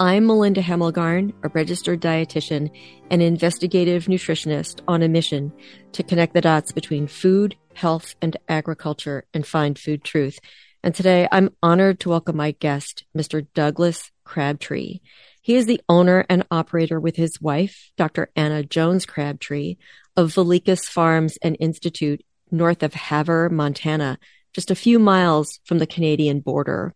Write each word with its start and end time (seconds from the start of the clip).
I'm 0.00 0.26
Melinda 0.26 0.62
Hemmelgarn, 0.62 1.32
a 1.42 1.48
registered 1.48 2.00
dietitian 2.00 2.70
and 3.10 3.22
investigative 3.22 4.06
nutritionist 4.06 4.80
on 4.88 5.02
a 5.02 5.08
mission 5.08 5.52
to 5.92 6.02
connect 6.02 6.34
the 6.34 6.40
dots 6.40 6.72
between 6.72 7.06
food, 7.06 7.56
health, 7.74 8.14
and 8.20 8.36
agriculture 8.48 9.24
and 9.32 9.46
find 9.46 9.78
food 9.78 10.02
truth. 10.02 10.38
And 10.82 10.94
today 10.94 11.28
I'm 11.30 11.54
honored 11.62 12.00
to 12.00 12.08
welcome 12.08 12.36
my 12.36 12.52
guest, 12.52 13.04
Mr. 13.16 13.46
Douglas 13.54 14.10
Crabtree. 14.24 15.00
He 15.40 15.54
is 15.54 15.66
the 15.66 15.80
owner 15.88 16.24
and 16.28 16.46
operator 16.50 16.98
with 16.98 17.16
his 17.16 17.40
wife, 17.40 17.92
Dr. 17.96 18.30
Anna 18.34 18.62
Jones 18.62 19.06
Crabtree, 19.06 19.76
of 20.16 20.34
Vilicus 20.34 20.88
Farms 20.88 21.38
and 21.42 21.56
Institute 21.60 22.24
north 22.52 22.82
of 22.82 22.94
Havre, 22.94 23.48
Montana, 23.48 24.18
just 24.52 24.70
a 24.70 24.76
few 24.76 24.98
miles 24.98 25.58
from 25.64 25.78
the 25.78 25.86
Canadian 25.86 26.40
border. 26.40 26.94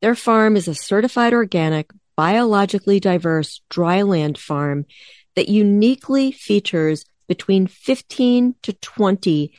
Their 0.00 0.14
farm 0.14 0.56
is 0.56 0.66
a 0.66 0.74
certified 0.74 1.32
organic, 1.32 1.90
biologically 2.18 2.98
diverse 2.98 3.60
dryland 3.70 4.36
farm 4.36 4.84
that 5.36 5.48
uniquely 5.48 6.32
features 6.32 7.04
between 7.28 7.68
15 7.68 8.56
to 8.60 8.72
20 8.72 9.56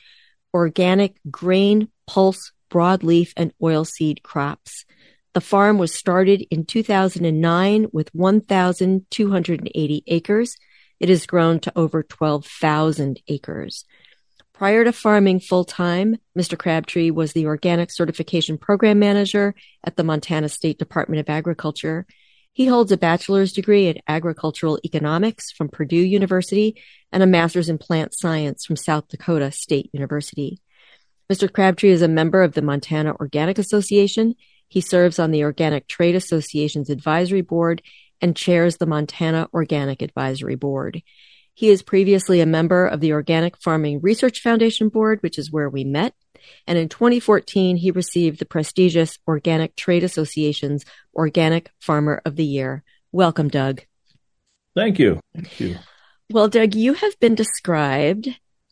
organic 0.52 1.16
grain, 1.30 1.88
pulse, 2.06 2.52
broadleaf, 2.70 3.32
and 3.34 3.54
oilseed 3.62 4.22
crops. 4.22 4.84
The 5.32 5.40
farm 5.40 5.78
was 5.78 5.94
started 5.94 6.46
in 6.50 6.66
2009 6.66 7.86
with 7.94 8.14
1,280 8.14 10.04
acres. 10.06 10.56
It 10.98 11.08
has 11.08 11.24
grown 11.24 11.60
to 11.60 11.72
over 11.74 12.02
12,000 12.02 13.22
acres. 13.26 13.86
Prior 14.52 14.84
to 14.84 14.92
farming 14.92 15.40
full 15.40 15.64
time, 15.64 16.18
Mr. 16.38 16.58
Crabtree 16.58 17.10
was 17.10 17.32
the 17.32 17.46
organic 17.46 17.90
certification 17.90 18.58
program 18.58 18.98
manager 18.98 19.54
at 19.82 19.96
the 19.96 20.04
Montana 20.04 20.50
State 20.50 20.78
Department 20.78 21.20
of 21.20 21.30
Agriculture 21.30 22.06
he 22.60 22.66
holds 22.66 22.92
a 22.92 22.96
bachelor's 22.98 23.54
degree 23.54 23.86
in 23.86 24.02
agricultural 24.06 24.78
economics 24.84 25.50
from 25.50 25.70
Purdue 25.70 25.96
University 25.96 26.76
and 27.10 27.22
a 27.22 27.26
master's 27.26 27.70
in 27.70 27.78
plant 27.78 28.14
science 28.14 28.66
from 28.66 28.76
South 28.76 29.08
Dakota 29.08 29.50
State 29.50 29.88
University. 29.94 30.60
Mr. 31.32 31.50
Crabtree 31.50 31.88
is 31.88 32.02
a 32.02 32.06
member 32.06 32.42
of 32.42 32.52
the 32.52 32.60
Montana 32.60 33.14
Organic 33.18 33.56
Association. 33.56 34.34
He 34.68 34.82
serves 34.82 35.18
on 35.18 35.30
the 35.30 35.42
Organic 35.42 35.88
Trade 35.88 36.14
Association's 36.14 36.90
advisory 36.90 37.40
board 37.40 37.80
and 38.20 38.36
chairs 38.36 38.76
the 38.76 38.84
Montana 38.84 39.48
Organic 39.54 40.02
Advisory 40.02 40.56
Board. 40.56 41.00
He 41.60 41.68
is 41.68 41.82
previously 41.82 42.40
a 42.40 42.46
member 42.46 42.86
of 42.86 43.00
the 43.00 43.12
Organic 43.12 43.54
Farming 43.58 44.00
Research 44.00 44.40
Foundation 44.40 44.88
Board, 44.88 45.22
which 45.22 45.38
is 45.38 45.52
where 45.52 45.68
we 45.68 45.84
met, 45.84 46.14
and 46.66 46.78
in 46.78 46.88
2014, 46.88 47.76
he 47.76 47.90
received 47.90 48.38
the 48.38 48.46
prestigious 48.46 49.18
Organic 49.28 49.76
Trade 49.76 50.02
Association's 50.02 50.86
Organic 51.14 51.70
Farmer 51.78 52.22
of 52.24 52.36
the 52.36 52.46
Year. 52.46 52.82
Welcome, 53.12 53.48
Doug. 53.48 53.82
Thank 54.74 54.98
you. 54.98 55.20
Thank 55.34 55.60
you. 55.60 55.76
Well, 56.30 56.48
Doug, 56.48 56.74
you 56.74 56.94
have 56.94 57.20
been 57.20 57.34
described 57.34 58.30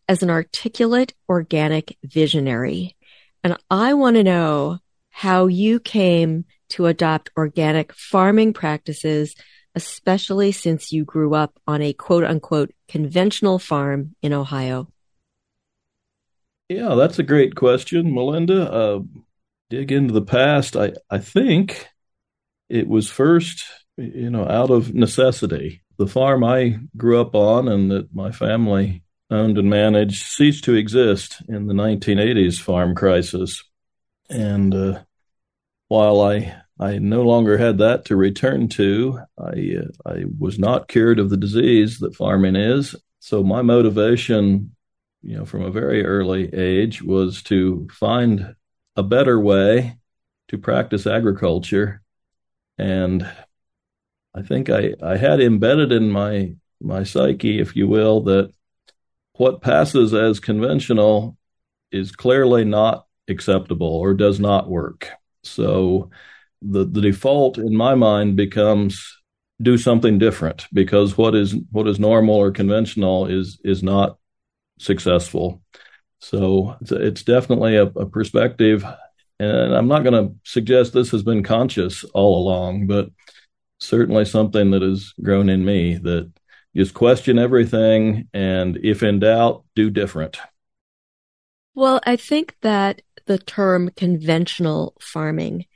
as 0.09 0.23
an 0.23 0.31
articulate 0.31 1.13
organic 1.29 1.95
visionary. 2.03 2.97
And 3.45 3.59
I 3.71 3.93
want 3.93 4.17
to 4.17 4.25
know 4.25 4.79
how 5.11 5.47
you 5.47 5.79
came 5.79 6.47
to 6.71 6.87
adopt 6.87 7.33
organic 7.37 7.93
farming 7.93 8.55
practices, 8.55 9.35
especially 9.75 10.53
since 10.53 10.93
you 10.93 11.05
grew 11.05 11.35
up 11.35 11.59
on 11.67 11.83
a 11.83 11.93
quote 11.93 12.25
unquote 12.25 12.73
conventional 12.89 13.59
farm 13.59 14.15
in 14.23 14.33
Ohio. 14.33 14.89
Yeah, 16.69 16.95
that's 16.97 17.19
a 17.19 17.23
great 17.23 17.55
question, 17.55 18.15
Melinda. 18.15 18.71
Uh, 18.71 19.01
dig 19.71 19.91
into 19.91 20.13
the 20.13 20.23
past. 20.23 20.77
I, 20.77 20.93
I 21.11 21.19
think 21.19 21.89
it 22.69 22.87
was 22.87 23.11
first, 23.11 23.65
you 23.97 24.31
know, 24.31 24.47
out 24.47 24.71
of 24.71 24.95
necessity. 24.95 25.83
The 25.97 26.07
farm 26.07 26.45
I 26.45 26.79
grew 26.97 27.21
up 27.21 27.35
on 27.35 27.69
and 27.69 27.91
that 27.91 28.15
my 28.15 28.33
family 28.33 29.03
owned 29.31 29.59
and 29.59 29.69
managed 29.69 30.23
ceased 30.23 30.65
to 30.65 30.75
exist 30.75 31.43
in 31.49 31.67
the 31.67 31.75
1980s 31.75 32.61
farm 32.61 32.95
crisis. 32.95 33.63
And 34.31 34.75
uh, 34.75 35.01
while 35.89 36.21
I 36.21 36.55
I 36.81 36.99
no 36.99 37.23
longer 37.23 37.59
had 37.59 37.79
that 37.79 38.05
to 38.07 38.17
return 38.17 38.69
to, 38.69 39.21
I 39.39 39.77
uh, 39.81 40.11
I 40.11 40.25
was 40.39 40.59
not 40.59 40.89
cured 40.89 41.19
of 41.19 41.31
the 41.31 41.37
disease 41.37 41.99
that 41.99 42.15
farming 42.15 42.57
is. 42.57 42.95
So 43.21 43.43
my 43.43 43.63
motivation 43.63 44.77
you 45.23 45.37
know, 45.37 45.45
from 45.45 45.63
a 45.63 45.71
very 45.71 46.05
early 46.05 46.53
age 46.55 47.03
was 47.03 47.43
to 47.45 47.89
find 47.93 48.55
a 48.97 49.03
better 49.03 49.39
way 49.39 49.99
to 50.49 50.59
practice 50.59 51.07
agriculture. 51.07 52.03
And 52.79 53.29
I 54.35 54.43
think 54.43 54.71
I, 54.71 54.95
I 55.03 55.17
had 55.17 55.41
embedded 55.41 55.93
in 55.93 56.11
my 56.11 56.55
my 56.81 57.03
psyche, 57.03 57.61
if 57.61 57.75
you 57.75 57.89
will, 57.89 58.21
that 58.23 58.53
what 59.33 59.61
passes 59.61 60.15
as 60.15 60.39
conventional 60.39 61.37
is 61.91 62.13
clearly 62.13 62.65
not 62.65 63.07
acceptable 63.27 63.89
or 63.89 64.15
does 64.15 64.39
not 64.39 64.71
work. 64.71 65.11
So 65.43 66.11
the 66.63 66.85
the 66.85 67.01
default 67.01 67.59
in 67.59 67.77
my 67.77 67.95
mind 67.95 68.37
becomes 68.37 69.19
do 69.61 69.77
something 69.77 70.19
different 70.19 70.67
because 70.73 71.19
what 71.19 71.35
is 71.35 71.57
what 71.71 71.89
is 71.89 71.99
normal 71.99 72.37
or 72.37 72.51
conventional 72.51 73.27
is 73.27 73.59
is 73.65 73.83
not 73.83 74.19
successful. 74.79 75.63
So 76.21 76.77
it's 76.81 77.23
definitely 77.23 77.77
a, 77.77 77.85
a 77.85 78.07
perspective. 78.07 78.85
And 79.41 79.75
I'm 79.75 79.87
not 79.87 80.03
going 80.03 80.29
to 80.29 80.35
suggest 80.45 80.93
this 80.93 81.13
has 81.13 81.23
been 81.23 81.45
conscious 81.45 82.05
all 82.13 82.43
along, 82.43 82.89
but 82.89 83.11
certainly 83.79 84.25
something 84.25 84.73
that 84.73 84.83
has 84.83 85.13
grown 85.23 85.49
in 85.49 85.65
me 85.65 85.97
that 85.99 86.33
just 86.75 86.95
question 86.95 87.39
everything. 87.39 88.29
And 88.33 88.79
if 88.83 89.03
in 89.03 89.21
doubt, 89.21 89.65
do 89.77 89.91
different. 89.91 90.39
Well, 91.75 92.01
I 92.05 92.17
think 92.17 92.57
that 92.63 93.03
the 93.27 93.39
term 93.39 93.91
conventional 93.95 94.95
farming, 95.01 95.67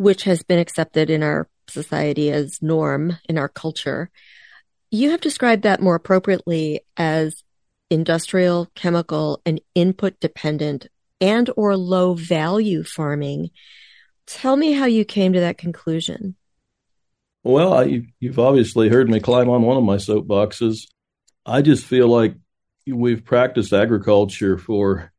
which 0.00 0.22
has 0.22 0.42
been 0.42 0.58
accepted 0.58 1.10
in 1.10 1.22
our 1.22 1.46
society 1.68 2.30
as 2.30 2.62
norm 2.62 3.18
in 3.28 3.36
our 3.36 3.50
culture, 3.50 4.08
you 4.90 5.10
have 5.10 5.20
described 5.20 5.62
that 5.62 5.82
more 5.82 5.94
appropriately 5.94 6.80
as 6.96 7.44
industrial, 7.90 8.66
chemical, 8.74 9.42
and 9.44 9.60
input 9.74 10.18
dependent 10.18 10.86
and 11.20 11.50
or 11.54 11.76
low 11.76 12.14
value 12.14 12.82
farming. 12.82 13.50
Tell 14.26 14.56
me 14.56 14.72
how 14.72 14.86
you 14.86 15.04
came 15.04 15.34
to 15.34 15.40
that 15.40 15.58
conclusion. 15.58 16.34
Well, 17.42 17.74
I, 17.74 18.04
you've 18.20 18.38
obviously 18.38 18.88
heard 18.88 19.10
me 19.10 19.20
climb 19.20 19.50
on 19.50 19.60
one 19.60 19.76
of 19.76 19.84
my 19.84 19.96
soapboxes. 19.96 20.86
I 21.44 21.60
just 21.60 21.84
feel 21.84 22.08
like 22.08 22.36
we've 22.86 23.22
practiced 23.22 23.74
agriculture 23.74 24.56
for, 24.56 25.12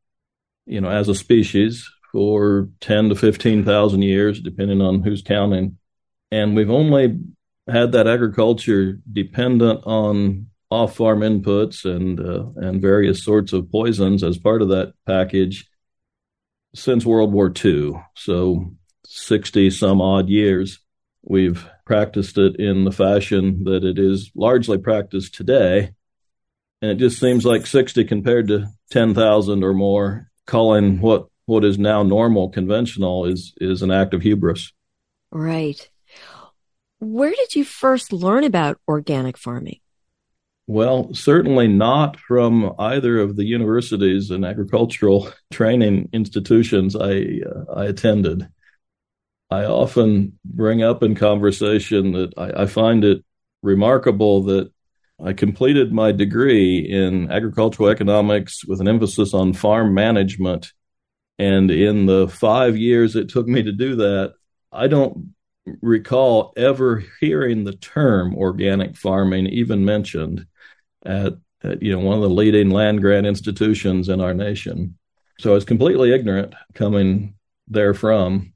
you 0.66 0.80
know, 0.80 0.90
as 0.90 1.08
a 1.08 1.14
species 1.14 1.88
for 2.12 2.68
10 2.80 3.08
to 3.08 3.14
15,000 3.14 4.02
years, 4.02 4.40
depending 4.40 4.80
on 4.80 5.02
who's 5.02 5.22
counting. 5.22 5.78
And 6.30 6.54
we've 6.54 6.70
only 6.70 7.18
had 7.68 7.92
that 7.92 8.06
agriculture 8.06 9.00
dependent 9.10 9.80
on 9.84 10.46
off 10.70 10.96
farm 10.96 11.20
inputs 11.20 11.84
and 11.84 12.18
uh, 12.18 12.46
and 12.56 12.80
various 12.80 13.22
sorts 13.22 13.52
of 13.52 13.70
poisons 13.70 14.22
as 14.22 14.38
part 14.38 14.62
of 14.62 14.68
that 14.68 14.94
package 15.06 15.68
since 16.74 17.04
World 17.04 17.32
War 17.32 17.52
II. 17.62 17.92
So 18.14 18.74
60 19.04 19.70
some 19.70 20.00
odd 20.00 20.28
years 20.28 20.82
we've 21.22 21.68
practiced 21.84 22.38
it 22.38 22.56
in 22.56 22.84
the 22.84 22.92
fashion 22.92 23.64
that 23.64 23.84
it 23.84 23.98
is 23.98 24.30
largely 24.34 24.78
practiced 24.78 25.34
today. 25.34 25.92
And 26.80 26.90
it 26.90 26.96
just 26.96 27.20
seems 27.20 27.44
like 27.44 27.66
60 27.66 28.04
compared 28.04 28.48
to 28.48 28.66
10,000 28.90 29.62
or 29.62 29.72
more 29.72 30.30
calling 30.46 31.00
what 31.00 31.28
what 31.46 31.64
is 31.64 31.78
now 31.78 32.02
normal 32.02 32.48
conventional 32.48 33.24
is 33.26 33.54
is 33.58 33.82
an 33.82 33.90
act 33.90 34.14
of 34.14 34.22
hubris. 34.22 34.72
Right. 35.30 35.88
Where 36.98 37.32
did 37.32 37.56
you 37.56 37.64
first 37.64 38.12
learn 38.12 38.44
about 38.44 38.78
organic 38.86 39.36
farming? 39.36 39.80
Well, 40.68 41.12
certainly 41.12 41.66
not 41.66 42.18
from 42.20 42.74
either 42.78 43.18
of 43.18 43.34
the 43.36 43.44
universities 43.44 44.30
and 44.30 44.44
agricultural 44.44 45.30
training 45.50 46.08
institutions 46.12 46.94
I 46.94 47.40
uh, 47.44 47.72
I 47.74 47.86
attended. 47.86 48.48
I 49.50 49.64
often 49.64 50.38
bring 50.44 50.82
up 50.82 51.02
in 51.02 51.14
conversation 51.14 52.12
that 52.12 52.32
I, 52.38 52.62
I 52.62 52.66
find 52.66 53.04
it 53.04 53.24
remarkable 53.62 54.42
that 54.44 54.72
I 55.22 55.32
completed 55.32 55.92
my 55.92 56.10
degree 56.10 56.78
in 56.78 57.30
agricultural 57.30 57.88
economics 57.88 58.64
with 58.64 58.80
an 58.80 58.88
emphasis 58.88 59.34
on 59.34 59.52
farm 59.52 59.94
management. 59.94 60.72
And 61.42 61.72
in 61.72 62.06
the 62.06 62.28
five 62.28 62.76
years 62.76 63.16
it 63.16 63.28
took 63.28 63.48
me 63.48 63.64
to 63.64 63.72
do 63.72 63.96
that, 63.96 64.34
I 64.70 64.86
don't 64.86 65.34
recall 65.80 66.52
ever 66.56 67.02
hearing 67.18 67.64
the 67.64 67.74
term 67.74 68.36
organic 68.36 68.96
farming 68.96 69.46
even 69.46 69.84
mentioned 69.84 70.46
at, 71.04 71.32
at 71.64 71.82
you 71.82 71.90
know 71.92 71.98
one 71.98 72.14
of 72.14 72.22
the 72.22 72.30
leading 72.30 72.70
land 72.70 73.00
grant 73.00 73.26
institutions 73.26 74.08
in 74.08 74.20
our 74.20 74.34
nation. 74.34 74.96
So 75.40 75.50
I 75.50 75.54
was 75.54 75.64
completely 75.64 76.12
ignorant 76.12 76.54
coming 76.74 77.34
therefrom. 77.68 78.52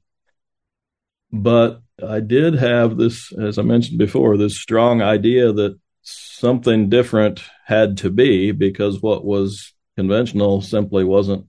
But 1.33 1.81
I 2.01 2.21
did 2.21 2.53
have 2.53 2.95
this, 2.95 3.33
as 3.33 3.57
I 3.57 3.63
mentioned 3.63 3.97
before, 3.97 4.37
this 4.37 4.55
strong 4.55 5.01
idea 5.01 5.51
that 5.51 5.77
something 6.03 6.87
different 6.87 7.43
had 7.65 7.97
to 7.97 8.09
be 8.09 8.53
because 8.53 9.01
what 9.01 9.25
was 9.25 9.73
conventional 9.97 10.61
simply 10.61 11.03
wasn't 11.03 11.47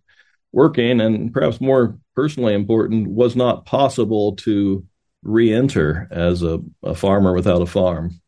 working. 0.52 1.00
And 1.00 1.32
perhaps 1.32 1.60
more 1.60 1.98
personally 2.14 2.54
important, 2.54 3.08
was 3.08 3.36
not 3.36 3.66
possible 3.66 4.36
to 4.36 4.84
re 5.22 5.52
enter 5.52 6.08
as 6.10 6.42
a, 6.42 6.60
a 6.82 6.94
farmer 6.94 7.32
without 7.32 7.62
a 7.62 7.66
farm. 7.66 8.20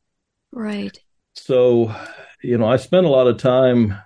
Right. 0.52 0.98
So, 1.34 1.94
you 2.42 2.58
know, 2.58 2.66
I 2.66 2.76
spent 2.76 3.06
a 3.06 3.10
lot 3.10 3.26
of 3.26 3.38
time, 3.38 3.96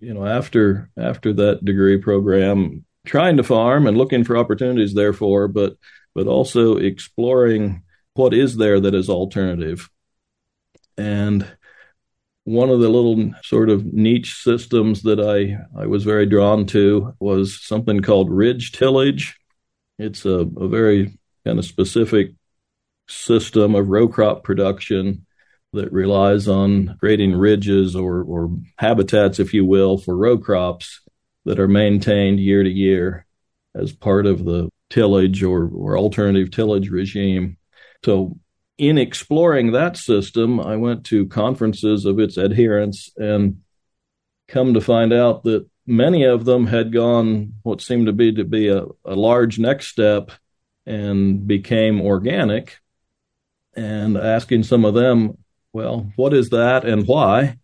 you 0.00 0.14
know, 0.14 0.26
after 0.26 0.90
after 0.98 1.32
that 1.34 1.64
degree 1.64 1.98
program 1.98 2.84
trying 3.06 3.36
to 3.36 3.44
farm 3.44 3.86
and 3.86 3.96
looking 3.96 4.24
for 4.24 4.36
opportunities 4.36 4.94
therefore, 4.94 5.48
but 5.48 5.76
but 6.14 6.26
also 6.26 6.76
exploring 6.76 7.82
what 8.14 8.34
is 8.34 8.56
there 8.56 8.80
that 8.80 8.94
is 8.94 9.08
alternative. 9.08 9.88
And 10.96 11.46
one 12.46 12.70
of 12.70 12.78
the 12.78 12.88
little 12.88 13.32
sort 13.42 13.68
of 13.68 13.92
niche 13.92 14.34
systems 14.34 15.02
that 15.02 15.18
I, 15.18 15.58
I 15.76 15.86
was 15.86 16.04
very 16.04 16.26
drawn 16.26 16.64
to 16.66 17.12
was 17.18 17.60
something 17.60 18.02
called 18.02 18.30
ridge 18.30 18.70
tillage. 18.70 19.36
It's 19.98 20.24
a, 20.24 20.46
a 20.56 20.68
very 20.68 21.18
kind 21.44 21.58
of 21.58 21.64
specific 21.64 22.34
system 23.08 23.74
of 23.74 23.88
row 23.88 24.06
crop 24.06 24.44
production 24.44 25.26
that 25.72 25.90
relies 25.90 26.46
on 26.46 26.96
creating 27.00 27.34
ridges 27.34 27.96
or, 27.96 28.22
or 28.22 28.56
habitats, 28.78 29.40
if 29.40 29.52
you 29.52 29.64
will, 29.64 29.98
for 29.98 30.16
row 30.16 30.38
crops 30.38 31.00
that 31.46 31.58
are 31.58 31.66
maintained 31.66 32.38
year 32.38 32.62
to 32.62 32.70
year 32.70 33.26
as 33.74 33.92
part 33.92 34.24
of 34.24 34.44
the 34.44 34.68
tillage 34.88 35.42
or, 35.42 35.68
or 35.74 35.98
alternative 35.98 36.52
tillage 36.52 36.90
regime. 36.90 37.56
So, 38.04 38.38
in 38.78 38.98
exploring 38.98 39.72
that 39.72 39.96
system, 39.96 40.60
I 40.60 40.76
went 40.76 41.04
to 41.06 41.26
conferences 41.26 42.04
of 42.04 42.18
its 42.18 42.36
adherents 42.36 43.10
and 43.16 43.62
come 44.48 44.74
to 44.74 44.80
find 44.80 45.12
out 45.12 45.44
that 45.44 45.66
many 45.86 46.24
of 46.24 46.44
them 46.44 46.66
had 46.66 46.92
gone 46.92 47.54
what 47.62 47.80
seemed 47.80 48.06
to 48.06 48.12
be 48.12 48.32
to 48.32 48.44
be 48.44 48.68
a, 48.68 48.84
a 49.04 49.14
large 49.14 49.58
next 49.58 49.88
step 49.88 50.30
and 50.84 51.46
became 51.46 52.00
organic. 52.00 52.78
And 53.74 54.16
asking 54.16 54.62
some 54.62 54.84
of 54.84 54.94
them, 54.94 55.38
well, 55.72 56.10
what 56.16 56.32
is 56.32 56.50
that 56.50 56.84
and 56.84 57.06
why? 57.06 57.58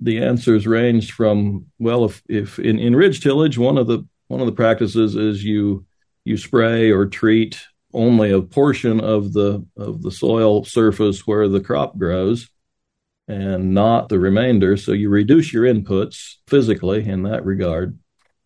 The 0.00 0.22
answers 0.22 0.66
ranged 0.66 1.12
from, 1.12 1.66
well, 1.78 2.06
if, 2.06 2.22
if 2.28 2.58
in, 2.58 2.78
in 2.78 2.96
ridge 2.96 3.20
tillage, 3.20 3.58
one 3.58 3.76
of 3.76 3.86
the 3.86 4.06
one 4.28 4.40
of 4.40 4.46
the 4.46 4.52
practices 4.52 5.16
is 5.16 5.44
you 5.44 5.84
you 6.24 6.36
spray 6.36 6.90
or 6.90 7.06
treat 7.06 7.60
only 7.92 8.30
a 8.30 8.42
portion 8.42 9.00
of 9.00 9.32
the 9.32 9.66
of 9.76 10.02
the 10.02 10.10
soil 10.10 10.64
surface 10.64 11.26
where 11.26 11.48
the 11.48 11.60
crop 11.60 11.98
grows 11.98 12.48
and 13.28 13.74
not 13.74 14.08
the 14.08 14.18
remainder. 14.18 14.76
So 14.76 14.92
you 14.92 15.08
reduce 15.08 15.52
your 15.52 15.64
inputs 15.64 16.36
physically 16.46 17.08
in 17.08 17.24
that 17.24 17.44
regard. 17.44 17.98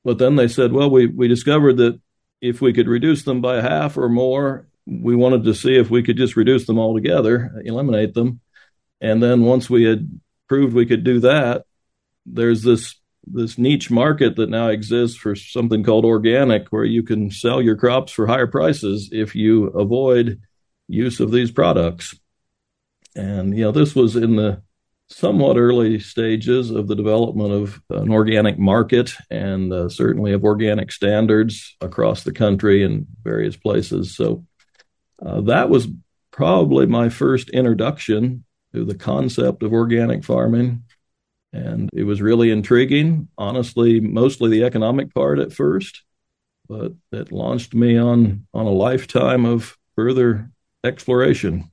But 0.05 0.19
then 0.19 0.37
they 0.37 0.49
said 0.49 0.73
well 0.73 0.91
we 0.91 1.07
we 1.07 1.29
discovered 1.29 1.77
that 1.79 2.01
if 2.41 2.61
we 2.61 2.73
could 2.73 2.89
reduce 2.89 3.23
them 3.23 3.41
by 3.41 3.61
half 3.61 3.97
or 3.97 4.09
more 4.09 4.69
we 4.87 5.17
wanted 5.17 5.45
to 5.45 5.55
see 5.55 5.77
if 5.77 5.89
we 5.89 6.03
could 6.03 6.19
just 6.19 6.37
reduce 6.37 6.67
them 6.67 6.79
altogether 6.79 7.63
eliminate 7.65 8.15
them. 8.15 8.41
And 9.01 9.23
then 9.23 9.43
once 9.43 9.69
we 9.69 9.85
had 9.85 10.21
proved 10.49 10.75
we 10.75 10.87
could 10.87 11.05
do 11.05 11.21
that 11.21 11.65
there's 12.27 12.63
this 12.63 12.97
this 13.27 13.59
niche 13.59 13.91
market 13.91 14.37
that 14.37 14.51
now 14.51 14.69
exists 14.69 15.17
for 15.17 15.35
something 15.35 15.83
called 15.83 16.05
organic, 16.05 16.69
where 16.69 16.85
you 16.85 17.03
can 17.03 17.31
sell 17.31 17.63
your 17.63 17.77
crops 17.77 18.13
for 18.13 18.27
higher 18.27 18.47
prices 18.47 19.09
if 19.13 19.35
you 19.35 19.67
avoid 19.69 20.41
use 20.89 21.21
of 21.21 21.31
these 21.31 21.51
products. 21.51 22.15
And 23.17 23.57
you 23.57 23.65
know, 23.65 23.73
this 23.73 23.95
was 23.95 24.17
in 24.17 24.37
the 24.37 24.63
somewhat 25.09 25.57
early 25.57 26.01
stages 26.01 26.71
of 26.71 26.89
the 26.89 26.97
development 26.97 27.53
of 27.53 27.81
an 27.91 28.11
organic 28.11 28.59
market 28.59 29.13
and 29.31 29.73
uh, 29.73 29.89
certainly 29.89 30.33
of 30.33 30.45
organic 30.45 30.91
standards 30.91 31.77
across 31.81 32.25
the 32.25 32.33
country 32.33 32.83
and 32.83 33.07
various 33.23 33.57
places. 33.57 34.17
So 34.17 34.47
uh, 35.25 35.43
that 35.43 35.69
was 35.69 35.89
probably 36.31 36.87
my 36.87 37.11
first 37.11 37.51
introduction 37.51 38.45
to 38.73 38.85
the 38.85 38.95
concept 38.95 39.63
of 39.63 39.73
organic 39.73 40.25
farming. 40.25 40.83
And 41.55 41.89
it 41.93 42.03
was 42.03 42.21
really 42.21 42.51
intriguing. 42.51 43.29
Honestly, 43.39 44.01
mostly 44.01 44.51
the 44.51 44.65
economic 44.65 45.15
part 45.15 45.39
at 45.39 45.53
first, 45.53 46.03
but 46.69 46.93
it 47.13 47.31
launched 47.31 47.75
me 47.75 47.97
on 47.97 48.47
on 48.53 48.67
a 48.67 48.71
lifetime 48.71 49.45
of 49.45 49.79
further 49.95 50.51
exploration. 50.83 51.71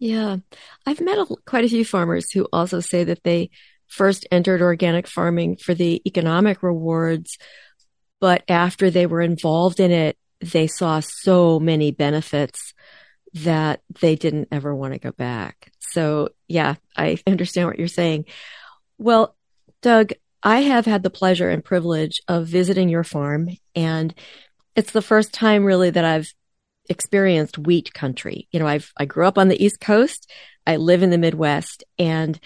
Yeah. 0.00 0.38
I've 0.84 1.00
met 1.00 1.18
a, 1.18 1.36
quite 1.46 1.64
a 1.64 1.68
few 1.68 1.84
farmers 1.84 2.32
who 2.32 2.48
also 2.52 2.80
say 2.80 3.04
that 3.04 3.22
they 3.22 3.50
first 3.86 4.26
entered 4.32 4.62
organic 4.62 5.06
farming 5.06 5.56
for 5.56 5.74
the 5.74 6.02
economic 6.06 6.62
rewards, 6.62 7.38
but 8.20 8.42
after 8.48 8.90
they 8.90 9.06
were 9.06 9.20
involved 9.20 9.78
in 9.78 9.92
it, 9.92 10.16
they 10.40 10.66
saw 10.66 11.00
so 11.00 11.60
many 11.60 11.92
benefits 11.92 12.74
that 13.34 13.80
they 14.00 14.16
didn't 14.16 14.48
ever 14.50 14.74
want 14.74 14.94
to 14.94 14.98
go 14.98 15.12
back. 15.12 15.70
So, 15.78 16.30
yeah, 16.48 16.76
I 16.96 17.18
understand 17.26 17.68
what 17.68 17.78
you're 17.78 17.86
saying. 17.88 18.24
Well, 19.00 19.34
Doug, 19.80 20.12
I 20.42 20.60
have 20.60 20.84
had 20.84 21.02
the 21.02 21.08
pleasure 21.08 21.48
and 21.48 21.64
privilege 21.64 22.20
of 22.28 22.46
visiting 22.46 22.90
your 22.90 23.02
farm, 23.02 23.48
and 23.74 24.12
it's 24.76 24.92
the 24.92 25.00
first 25.00 25.32
time 25.32 25.64
really 25.64 25.88
that 25.88 26.04
I've 26.04 26.34
experienced 26.86 27.56
wheat 27.56 27.94
country. 27.94 28.46
You 28.52 28.60
know, 28.60 28.66
I've 28.66 28.92
I 28.98 29.06
grew 29.06 29.26
up 29.26 29.38
on 29.38 29.48
the 29.48 29.64
East 29.64 29.80
Coast, 29.80 30.30
I 30.66 30.76
live 30.76 31.02
in 31.02 31.08
the 31.08 31.16
Midwest, 31.16 31.82
and 31.98 32.38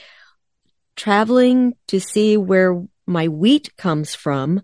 traveling 0.94 1.74
to 1.88 1.98
see 1.98 2.36
where 2.36 2.84
my 3.04 3.26
wheat 3.26 3.76
comes 3.76 4.14
from 4.14 4.62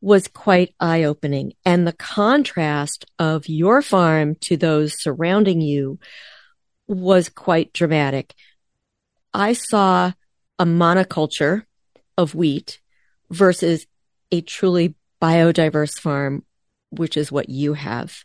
was 0.00 0.28
quite 0.28 0.72
eye 0.78 1.02
opening. 1.02 1.54
And 1.64 1.84
the 1.84 1.94
contrast 1.94 3.06
of 3.18 3.48
your 3.48 3.82
farm 3.82 4.36
to 4.42 4.56
those 4.56 5.02
surrounding 5.02 5.60
you 5.60 5.98
was 6.86 7.28
quite 7.28 7.72
dramatic. 7.72 8.34
I 9.32 9.54
saw 9.54 10.12
a 10.58 10.64
monoculture 10.64 11.64
of 12.16 12.34
wheat 12.34 12.80
versus 13.30 13.86
a 14.30 14.40
truly 14.40 14.94
biodiverse 15.20 15.98
farm, 16.00 16.44
which 16.90 17.16
is 17.16 17.32
what 17.32 17.48
you 17.48 17.74
have. 17.74 18.24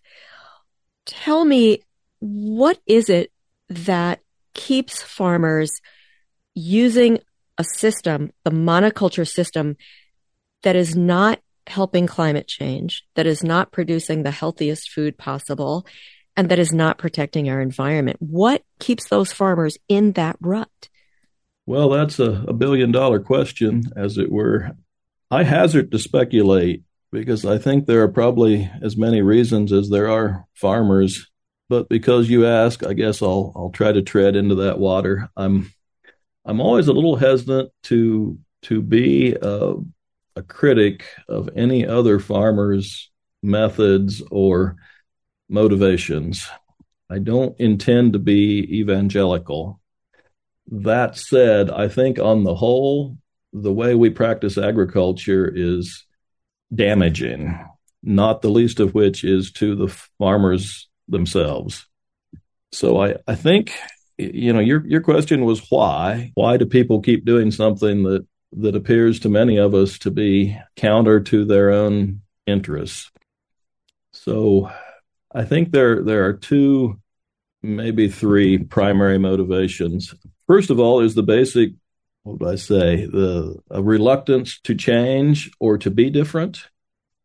Tell 1.05 1.43
me, 1.43 1.81
what 2.19 2.79
is 2.85 3.09
it 3.09 3.31
that 3.69 4.19
keeps 4.53 5.01
farmers 5.01 5.71
using 6.53 7.19
a 7.57 7.63
system, 7.63 8.31
the 8.43 8.51
monoculture 8.51 9.27
system, 9.27 9.77
that 10.63 10.75
is 10.75 10.95
not 10.95 11.39
helping 11.67 12.07
climate 12.07 12.47
change, 12.47 13.03
that 13.15 13.25
is 13.25 13.43
not 13.43 13.71
producing 13.71 14.23
the 14.23 14.31
healthiest 14.31 14.89
food 14.91 15.17
possible, 15.17 15.85
and 16.35 16.49
that 16.49 16.59
is 16.59 16.73
not 16.73 16.97
protecting 16.97 17.49
our 17.49 17.61
environment? 17.61 18.17
What 18.19 18.63
keeps 18.79 19.07
those 19.07 19.31
farmers 19.31 19.77
in 19.87 20.13
that 20.13 20.35
rut? 20.41 20.89
Well, 21.69 21.89
that's 21.89 22.17
a, 22.17 22.45
a 22.47 22.53
billion 22.53 22.91
dollar 22.91 23.19
question, 23.19 23.83
as 23.95 24.17
it 24.17 24.31
were. 24.31 24.71
I 25.29 25.43
hazard 25.43 25.91
to 25.91 25.99
speculate 25.99 26.81
because 27.11 27.45
I 27.45 27.59
think 27.59 27.85
there 27.85 28.01
are 28.01 28.07
probably 28.07 28.67
as 28.81 28.97
many 28.97 29.21
reasons 29.21 29.71
as 29.71 29.87
there 29.87 30.09
are 30.09 30.47
farmers. 30.55 31.29
But 31.69 31.87
because 31.87 32.27
you 32.27 32.47
ask, 32.47 32.83
I 32.83 32.93
guess 32.93 33.21
I'll 33.21 33.53
I'll 33.55 33.69
try 33.69 33.91
to 33.91 34.01
tread 34.01 34.35
into 34.35 34.55
that 34.55 34.79
water. 34.79 35.29
I'm 35.37 35.71
I'm 36.43 36.59
always 36.59 36.87
a 36.87 36.93
little 36.93 37.17
hesitant 37.17 37.71
to 37.83 38.39
to 38.63 38.81
be 38.81 39.35
a, 39.39 39.75
a 40.35 40.41
critic 40.41 41.05
of 41.27 41.51
any 41.55 41.85
other 41.85 42.17
farmer's 42.17 43.11
methods 43.43 44.23
or 44.31 44.75
motivations. 45.47 46.49
I 47.11 47.19
don't 47.19 47.59
intend 47.59 48.13
to 48.13 48.19
be 48.19 48.79
evangelical. 48.79 49.78
That 50.69 51.17
said, 51.17 51.69
I 51.71 51.87
think 51.87 52.19
on 52.19 52.43
the 52.43 52.55
whole, 52.55 53.17
the 53.53 53.73
way 53.73 53.95
we 53.95 54.09
practice 54.09 54.57
agriculture 54.57 55.51
is 55.53 56.05
damaging, 56.73 57.59
not 58.03 58.41
the 58.41 58.49
least 58.49 58.79
of 58.79 58.93
which 58.93 59.23
is 59.23 59.51
to 59.53 59.75
the 59.75 59.87
farmers 60.19 60.87
themselves. 61.07 61.87
So 62.71 63.01
I, 63.01 63.15
I 63.27 63.33
think 63.33 63.73
you 64.19 64.51
know, 64.51 64.59
your 64.59 64.85
your 64.85 65.01
question 65.01 65.45
was 65.45 65.65
why? 65.69 66.31
Why 66.35 66.57
do 66.57 66.65
people 66.65 67.01
keep 67.01 67.25
doing 67.25 67.51
something 67.51 68.03
that 68.03 68.27
that 68.51 68.75
appears 68.75 69.19
to 69.21 69.29
many 69.29 69.57
of 69.57 69.73
us 69.73 69.97
to 69.99 70.11
be 70.11 70.57
counter 70.75 71.21
to 71.21 71.45
their 71.45 71.71
own 71.71 72.21
interests? 72.45 73.09
So, 74.11 74.69
I 75.33 75.45
think 75.45 75.71
there 75.71 76.03
there 76.03 76.25
are 76.25 76.33
two, 76.33 76.99
maybe 77.63 78.09
three 78.09 78.57
primary 78.57 79.17
motivations. 79.17 80.13
First 80.49 80.71
of 80.71 80.79
all, 80.79 81.01
is 81.01 81.13
the 81.13 81.21
basic 81.21 81.73
what 82.23 82.39
would 82.39 82.51
I 82.51 82.55
say 82.55 83.05
the 83.05 83.61
reluctance 83.69 84.59
to 84.61 84.73
change 84.73 85.51
or 85.59 85.77
to 85.77 85.91
be 85.91 86.09
different. 86.09 86.65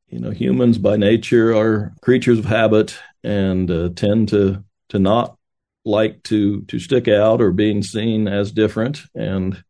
You 0.08 0.20
know, 0.20 0.30
humans 0.30 0.76
by 0.76 0.98
nature 0.98 1.56
are 1.56 1.94
creatures 2.02 2.38
of 2.38 2.44
habit 2.44 2.98
and 3.24 3.70
uh, 3.70 3.88
tend 3.96 4.28
to 4.28 4.62
to 4.90 4.98
not 4.98 5.38
like 5.86 6.22
to 6.24 6.62
to 6.64 6.78
stick 6.78 7.08
out 7.08 7.40
or 7.40 7.50
being 7.50 7.82
seen 7.82 8.28
as 8.28 8.52
different. 8.52 9.00
And 9.14 9.64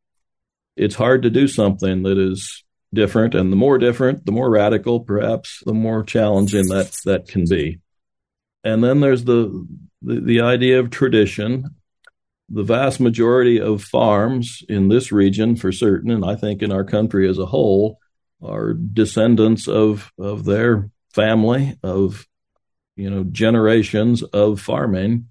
it's 0.76 0.96
hard 0.96 1.22
to 1.22 1.30
do 1.30 1.46
something 1.46 2.02
that 2.02 2.18
is 2.18 2.64
different. 2.92 3.36
And 3.36 3.52
the 3.52 3.56
more 3.56 3.78
different 3.78 4.26
the 4.26 4.32
more 4.32 4.50
radical 4.50 4.98
perhaps 4.98 5.62
the 5.64 5.74
more 5.74 6.02
challenging 6.02 6.70
that 6.70 6.92
that 7.04 7.28
can 7.28 7.44
be. 7.48 7.78
And 8.64 8.82
then 8.82 8.98
there's 8.98 9.22
the 9.22 9.64
the, 10.02 10.20
the 10.20 10.40
idea 10.40 10.80
of 10.80 10.90
tradition 10.90 11.76
the 12.48 12.62
vast 12.62 13.00
majority 13.00 13.60
of 13.60 13.82
farms 13.82 14.62
in 14.68 14.88
this 14.88 15.10
region 15.10 15.56
for 15.56 15.72
certain 15.72 16.10
and 16.10 16.24
i 16.24 16.34
think 16.34 16.62
in 16.62 16.70
our 16.70 16.84
country 16.84 17.28
as 17.28 17.38
a 17.38 17.46
whole 17.46 17.98
are 18.42 18.74
descendants 18.74 19.66
of 19.68 20.12
of 20.18 20.44
their 20.44 20.90
family 21.14 21.78
of 21.82 22.26
you 22.96 23.10
know 23.10 23.24
generations 23.24 24.22
of 24.22 24.60
farming. 24.60 25.28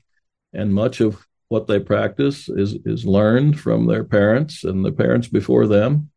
And 0.54 0.74
much 0.74 1.02
of 1.02 1.26
what 1.50 1.68
they 1.68 1.80
practice 1.80 2.50
is 2.50 2.74
is 2.86 3.06
learned 3.06 3.60
from 3.60 3.88
their 3.88 4.04
parents 4.04 4.64
and 4.64 4.84
the 4.84 4.92
parents 4.92 5.28
before 5.28 5.68
them. 5.68 6.12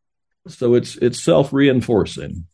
So 0.49 0.75
it's 0.75 0.97
it's 0.97 1.23
self-reinforcing 1.23 2.47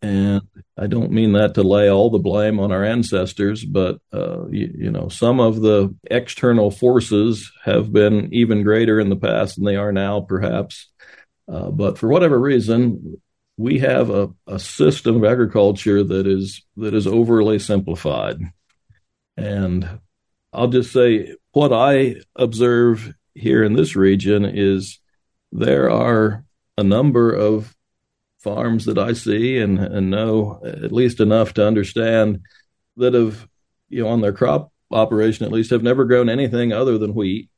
and 0.00 0.42
i 0.76 0.86
don't 0.86 1.10
mean 1.10 1.32
that 1.32 1.54
to 1.54 1.62
lay 1.62 1.90
all 1.90 2.08
the 2.10 2.18
blame 2.18 2.60
on 2.60 2.70
our 2.70 2.84
ancestors 2.84 3.64
but 3.64 3.98
uh, 4.12 4.46
you, 4.48 4.72
you, 4.74 4.90
know 4.90 5.08
some 5.08 5.40
of 5.40 5.60
the 5.60 5.94
external 6.10 6.70
forces 6.70 7.50
have 7.64 7.92
been 7.92 8.28
even 8.32 8.62
greater 8.62 9.00
in 9.00 9.08
the 9.08 9.16
past 9.16 9.56
than 9.56 9.64
they 9.64 9.76
are 9.76 9.92
now 9.92 10.20
perhaps. 10.20 10.88
Uh, 11.50 11.70
but 11.70 11.98
for 11.98 12.08
whatever 12.08 12.38
reason 12.38 13.20
we 13.56 13.80
have 13.80 14.10
a, 14.10 14.28
a 14.46 14.58
system 14.58 15.16
of 15.16 15.24
agriculture 15.24 16.04
that 16.04 16.26
is 16.26 16.64
that 16.76 16.94
is 16.94 17.06
overly 17.06 17.58
simplified. 17.58 18.38
And 19.36 20.00
I'll 20.52 20.68
just 20.68 20.92
say 20.92 21.34
what 21.52 21.72
I 21.72 22.16
observe 22.36 23.12
here 23.34 23.64
in 23.64 23.74
this 23.74 23.96
region 23.96 24.44
is 24.44 25.00
there 25.50 25.90
are 25.90 26.44
a 26.76 26.84
number 26.84 27.32
of 27.32 27.74
farms 28.38 28.84
that 28.86 28.98
I 28.98 29.12
see 29.12 29.58
and, 29.58 29.78
and 29.78 30.10
know 30.10 30.60
at 30.64 30.92
least 30.92 31.20
enough 31.20 31.54
to 31.54 31.66
understand 31.66 32.40
that 32.96 33.14
have, 33.14 33.48
you 33.88 34.02
know, 34.02 34.08
on 34.08 34.20
their 34.20 34.32
crop 34.32 34.72
operation 34.90 35.44
at 35.44 35.52
least 35.52 35.70
have 35.70 35.82
never 35.82 36.04
grown 36.04 36.28
anything 36.28 36.72
other 36.72 36.98
than 36.98 37.14
wheat. 37.14 37.50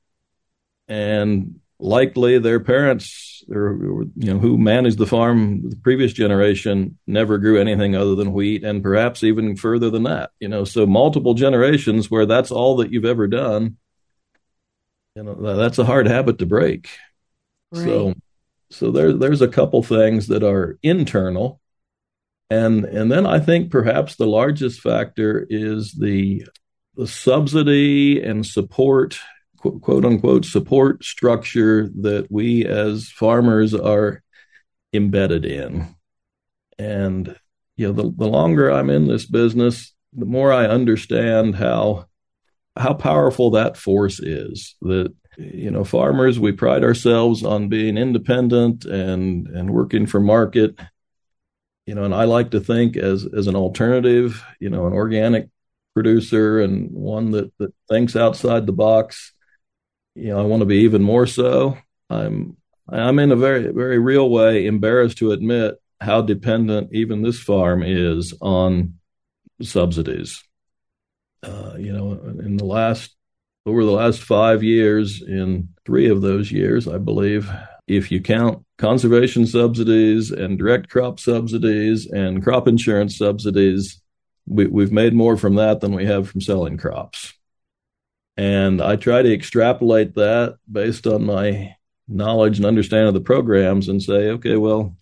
And 0.89 1.61
likely 1.81 2.39
their 2.39 2.61
parents 2.61 3.43
or, 3.51 4.05
you 4.17 4.33
know 4.33 4.39
who 4.39 4.59
managed 4.59 4.99
the 4.99 5.07
farm 5.07 5.69
the 5.69 5.77
previous 5.77 6.13
generation 6.13 6.99
never 7.07 7.39
grew 7.39 7.59
anything 7.59 7.97
other 7.97 8.15
than 8.15 8.33
wheat 8.33 8.63
and 8.63 8.83
perhaps 8.83 9.25
even 9.25 9.57
further 9.57 9.89
than 9.89 10.03
that 10.03 10.31
you 10.41 10.49
know 10.49 10.63
so 10.65 10.87
multiple 10.87 11.33
generations 11.33 12.11
where 12.11 12.27
that's 12.27 12.51
all 12.51 12.77
that 12.77 12.93
you've 12.93 13.07
ever 13.07 13.27
done 13.27 13.77
you 15.17 15.23
know 15.23 15.57
that's 15.57 15.79
a 15.79 15.85
hard 15.85 16.07
habit 16.07 16.39
to 16.39 16.47
break 16.47 16.91
right. 17.73 17.85
so 17.85 18.15
so 18.71 18.91
there 18.91 19.13
there's 19.13 19.43
a 19.43 19.49
couple 19.49 19.83
things 19.83 20.29
that 20.29 20.43
are 20.43 20.79
internal 20.83 21.61
and 22.49 22.85
and 22.85 23.11
then 23.11 23.27
i 23.27 23.39
think 23.39 23.71
perhaps 23.71 24.17
the 24.17 24.27
largest 24.27 24.81
factor 24.81 25.47
is 25.51 25.93
the 25.93 26.45
the 26.97 27.07
subsidy 27.07 28.23
and 28.23 28.47
support 28.47 29.19
quote 29.57 30.05
unquote 30.05 30.45
support 30.45 31.05
structure 31.05 31.89
that 32.01 32.27
we 32.31 32.65
as 32.65 33.09
farmers 33.11 33.75
are 33.75 34.23
embedded 34.93 35.45
in. 35.45 35.95
And 36.79 37.37
you 37.77 37.87
know, 37.87 37.93
the, 37.93 38.15
the 38.17 38.29
longer 38.29 38.71
I'm 38.71 38.91
in 38.91 39.07
this 39.07 39.27
business, 39.27 39.95
the 40.13 40.27
more 40.27 40.53
I 40.53 40.67
understand 40.67 41.57
how 41.57 42.07
how 42.77 42.95
powerful 42.95 43.51
that 43.51 43.77
force 43.77 44.21
is. 44.21 44.77
That 44.81 45.15
you 45.37 45.71
know, 45.71 45.85
farmers 45.85 46.39
we 46.39 46.53
pride 46.53 46.85
ourselves 46.85 47.45
on 47.45 47.69
being 47.69 47.97
independent 47.97 48.85
and 48.85 49.47
and 49.49 49.71
working 49.71 50.07
for 50.07 50.21
market. 50.21 50.79
You 51.87 51.95
know, 51.95 52.05
and 52.05 52.15
I 52.15 52.25
like 52.25 52.51
to 52.53 52.61
think 52.61 52.97
as 52.97 53.27
as 53.37 53.47
an 53.47 53.57
alternative, 53.57 54.45
you 54.61 54.71
know, 54.71 54.87
an 54.87 54.93
organic 54.93 55.49
producer 55.95 56.61
and 56.61 56.91
one 56.93 57.33
that 57.33 57.53
that 57.59 57.75
thinks 57.89 58.17
outside 58.17 58.67
the 58.67 58.73
box 58.73 59.33
you 60.15 60.29
know, 60.29 60.39
I 60.39 60.43
want 60.43 60.61
to 60.61 60.67
be 60.67 60.79
even 60.79 61.03
more 61.03 61.27
so. 61.27 61.79
I'm 62.09 62.57
I'm 62.89 63.19
in 63.19 63.33
a 63.33 63.37
very 63.37 63.73
very 63.73 63.99
real 63.99 64.29
way 64.29 64.67
embarrassed 64.67 65.19
to 65.19 65.33
admit 65.33 65.77
how 66.01 66.23
dependent 66.23 66.91
even 66.93 67.23
this 67.23 67.41
farm 67.41 67.83
is 67.83 68.35
on 68.41 68.95
subsidies. 69.63 70.43
Uh, 71.43 71.75
you 71.79 71.93
know, 71.93 72.13
in 72.13 72.57
the 72.57 72.65
last 72.65 73.15
over 73.67 73.85
the 73.85 73.91
last 73.91 74.23
five 74.23 74.63
years, 74.63 75.23
in 75.23 75.69
three 75.85 76.09
of 76.09 76.23
those 76.23 76.51
years, 76.51 76.89
I 76.89 76.99
believe, 76.99 77.51
if 77.87 78.11
you 78.11 78.21
count 78.21 78.65
conservation 78.79 79.47
subsidies 79.47 80.31
and 80.31 80.59
direct 80.59 80.89
crop 80.89 81.21
subsidies 81.21 82.07
and 82.07 82.43
crop 82.43 82.67
insurance 82.69 83.19
subsidies, 83.19 84.01
we, 84.47 84.67
we've 84.67 84.93
made 84.93 85.15
more 85.15 85.37
from 85.37 85.57
that 85.57 85.81
than 85.81 85.95
we 85.95 86.07
have 86.07 86.29
from 86.29 86.41
selling 86.41 86.79
crops. 86.79 87.35
And 88.37 88.81
I 88.81 88.97
try 88.97 89.23
to 89.23 89.33
extrapolate 89.33 90.15
that 90.15 90.57
based 90.71 91.07
on 91.07 91.27
my 91.27 91.77
knowledge 92.09 92.57
and 92.57 92.67
understanding 92.67 93.09
of 93.09 93.15
the 93.15 93.21
programs 93.21 93.89
and 93.89 94.03
say, 94.03 94.31
okay, 94.31 94.57
well, 94.57 94.97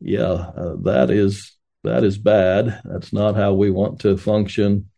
yeah, 0.00 0.22
uh, 0.22 0.76
that 0.82 1.10
is 1.10 1.56
that 1.84 2.04
is 2.04 2.18
bad. 2.18 2.80
That's 2.84 3.12
not 3.12 3.36
how 3.36 3.54
we 3.54 3.70
want 3.70 4.00
to 4.00 4.16
function. 4.16 4.90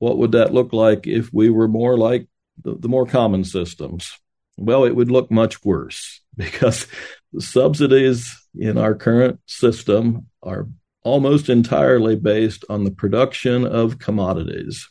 What 0.00 0.18
would 0.18 0.32
that 0.32 0.52
look 0.52 0.72
like 0.72 1.06
if 1.06 1.32
we 1.32 1.50
were 1.50 1.68
more 1.68 1.96
like 1.96 2.26
the, 2.60 2.74
the 2.74 2.88
more 2.88 3.06
common 3.06 3.44
systems? 3.44 4.18
Well, 4.56 4.84
it 4.84 4.96
would 4.96 5.10
look 5.10 5.30
much 5.30 5.64
worse 5.64 6.20
because 6.36 6.88
the 7.32 7.42
subsidies 7.42 8.36
in 8.58 8.76
our 8.76 8.94
current 8.94 9.40
system 9.46 10.26
are 10.42 10.66
almost 11.02 11.48
entirely 11.48 12.16
based 12.16 12.64
on 12.68 12.84
the 12.84 12.90
production 12.90 13.66
of 13.66 13.98
commodities. 13.98 14.88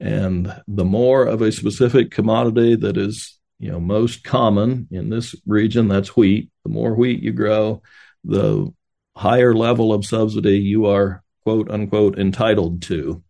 And 0.00 0.52
the 0.66 0.84
more 0.84 1.26
of 1.26 1.42
a 1.42 1.52
specific 1.52 2.10
commodity 2.10 2.76
that 2.76 2.96
is, 2.96 3.38
you 3.58 3.70
know, 3.70 3.78
most 3.80 4.24
common 4.24 4.88
in 4.90 5.10
this 5.10 5.34
region, 5.46 5.88
that's 5.88 6.16
wheat. 6.16 6.50
The 6.64 6.70
more 6.70 6.94
wheat 6.94 7.22
you 7.22 7.32
grow, 7.32 7.82
the 8.24 8.72
higher 9.16 9.54
level 9.54 9.92
of 9.92 10.04
subsidy 10.04 10.58
you 10.58 10.86
are 10.86 11.22
quote 11.42 11.70
unquote 11.70 12.18
entitled 12.18 12.82
to. 12.82 13.22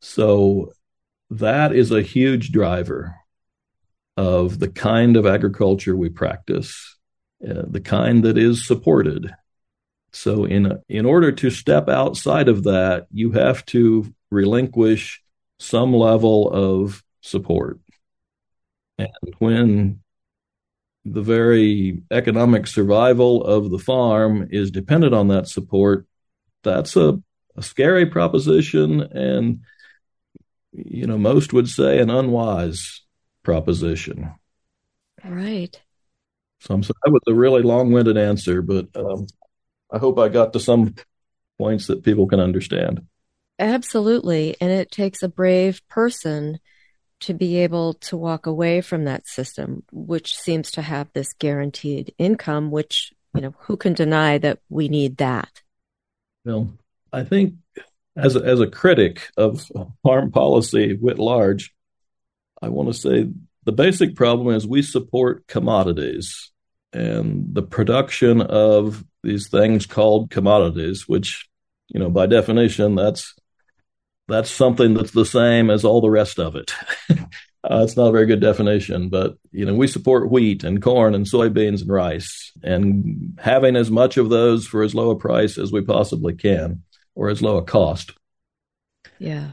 So 0.00 0.72
that 1.30 1.74
is 1.74 1.90
a 1.90 2.02
huge 2.02 2.52
driver 2.52 3.14
of 4.16 4.58
the 4.58 4.68
kind 4.68 5.16
of 5.16 5.26
agriculture 5.26 5.96
we 5.96 6.08
practice, 6.08 6.98
uh, 7.48 7.62
the 7.66 7.80
kind 7.80 8.24
that 8.24 8.36
is 8.36 8.66
supported. 8.66 9.32
So 10.12 10.44
in 10.44 10.78
in 10.88 11.06
order 11.06 11.30
to 11.32 11.50
step 11.50 11.88
outside 11.88 12.48
of 12.48 12.64
that, 12.64 13.06
you 13.12 13.30
have 13.32 13.64
to 13.66 14.12
relinquish 14.30 15.22
some 15.58 15.94
level 15.94 16.50
of 16.50 17.02
support. 17.20 17.78
And 18.98 19.34
when 19.38 20.00
the 21.04 21.22
very 21.22 22.02
economic 22.10 22.66
survival 22.66 23.42
of 23.44 23.70
the 23.70 23.78
farm 23.78 24.48
is 24.50 24.70
dependent 24.70 25.14
on 25.14 25.28
that 25.28 25.48
support, 25.48 26.06
that's 26.62 26.96
a, 26.96 27.20
a 27.56 27.62
scary 27.62 28.06
proposition. 28.06 29.00
And, 29.00 29.60
you 30.72 31.06
know, 31.06 31.18
most 31.18 31.52
would 31.52 31.68
say 31.68 31.98
an 31.98 32.10
unwise 32.10 33.02
proposition. 33.42 34.32
Right. 35.24 35.80
So 36.60 36.74
I'm 36.74 36.82
sorry, 36.82 36.98
that 37.04 37.10
was 37.10 37.22
a 37.26 37.34
really 37.34 37.62
long 37.62 37.92
winded 37.92 38.18
answer, 38.18 38.62
but 38.62 38.88
um, 38.94 39.26
I 39.90 39.98
hope 39.98 40.18
I 40.18 40.28
got 40.28 40.52
to 40.52 40.60
some 40.60 40.94
points 41.58 41.86
that 41.86 42.04
people 42.04 42.26
can 42.26 42.40
understand. 42.40 43.06
Absolutely. 43.58 44.56
And 44.60 44.70
it 44.70 44.90
takes 44.90 45.22
a 45.22 45.28
brave 45.28 45.86
person 45.88 46.58
to 47.20 47.34
be 47.34 47.58
able 47.58 47.94
to 47.94 48.16
walk 48.16 48.46
away 48.46 48.80
from 48.80 49.04
that 49.04 49.26
system, 49.26 49.82
which 49.92 50.36
seems 50.36 50.70
to 50.72 50.82
have 50.82 51.08
this 51.12 51.34
guaranteed 51.34 52.14
income, 52.16 52.70
which, 52.70 53.12
you 53.34 53.42
know, 53.42 53.54
who 53.58 53.76
can 53.76 53.92
deny 53.92 54.38
that 54.38 54.60
we 54.70 54.88
need 54.88 55.18
that? 55.18 55.62
Well, 56.44 56.72
I 57.12 57.24
think 57.24 57.54
as 58.16 58.36
a, 58.36 58.40
as 58.40 58.60
a 58.60 58.66
critic 58.66 59.28
of 59.36 59.64
farm 60.02 60.30
policy 60.30 60.98
writ 61.00 61.18
large, 61.18 61.72
I 62.60 62.68
want 62.68 62.92
to 62.92 62.94
say 62.94 63.28
the 63.64 63.72
basic 63.72 64.16
problem 64.16 64.54
is 64.54 64.66
we 64.66 64.82
support 64.82 65.46
commodities 65.46 66.50
and 66.92 67.54
the 67.54 67.62
production 67.62 68.40
of 68.40 69.04
these 69.22 69.48
things 69.48 69.86
called 69.86 70.30
commodities, 70.30 71.06
which, 71.06 71.48
you 71.88 72.00
know, 72.00 72.10
by 72.10 72.26
definition, 72.26 72.94
that's 72.94 73.34
that's 74.28 74.50
something 74.50 74.94
that's 74.94 75.10
the 75.10 75.24
same 75.24 75.70
as 75.70 75.84
all 75.84 76.00
the 76.00 76.10
rest 76.10 76.38
of 76.38 76.54
it. 76.54 76.72
uh, 77.10 77.82
it's 77.82 77.96
not 77.96 78.08
a 78.08 78.12
very 78.12 78.26
good 78.26 78.40
definition, 78.40 79.08
but 79.08 79.36
you 79.50 79.66
know, 79.66 79.74
we 79.74 79.86
support 79.86 80.30
wheat 80.30 80.64
and 80.64 80.80
corn 80.80 81.14
and 81.14 81.26
soybeans 81.26 81.82
and 81.82 81.90
rice, 81.90 82.52
and 82.62 83.38
having 83.40 83.76
as 83.76 83.90
much 83.90 84.16
of 84.16 84.30
those 84.30 84.66
for 84.66 84.82
as 84.82 84.94
low 84.94 85.10
a 85.10 85.16
price 85.16 85.58
as 85.58 85.72
we 85.72 85.82
possibly 85.82 86.34
can, 86.34 86.82
or 87.20 87.28
as 87.28 87.42
low 87.42 87.58
a 87.58 87.62
cost. 87.62 88.12
Yeah. 89.18 89.50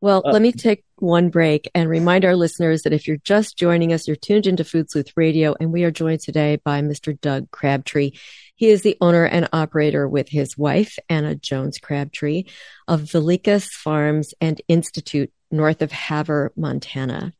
Well, 0.00 0.22
uh, 0.24 0.30
let 0.30 0.40
me 0.40 0.52
take 0.52 0.84
one 0.96 1.28
break 1.28 1.70
and 1.74 1.86
remind 1.86 2.24
our 2.24 2.34
listeners 2.34 2.82
that 2.82 2.94
if 2.94 3.06
you're 3.06 3.18
just 3.18 3.58
joining 3.58 3.92
us, 3.92 4.08
you're 4.08 4.16
tuned 4.16 4.46
into 4.46 4.64
Food 4.64 4.90
Sleuth 4.90 5.12
Radio, 5.14 5.54
and 5.60 5.70
we 5.70 5.84
are 5.84 5.90
joined 5.90 6.20
today 6.20 6.56
by 6.64 6.80
Mr. 6.80 7.20
Doug 7.20 7.50
Crabtree. 7.50 8.12
He 8.56 8.68
is 8.68 8.80
the 8.80 8.96
owner 9.02 9.24
and 9.24 9.50
operator 9.52 10.08
with 10.08 10.30
his 10.30 10.56
wife, 10.56 10.96
Anna 11.10 11.34
Jones 11.34 11.78
Crabtree, 11.78 12.44
of 12.86 13.02
Vilicus 13.02 13.68
Farms 13.70 14.32
and 14.40 14.58
Institute 14.66 15.30
north 15.50 15.82
of 15.82 15.92
Havre, 15.92 16.52
Montana. 16.56 17.34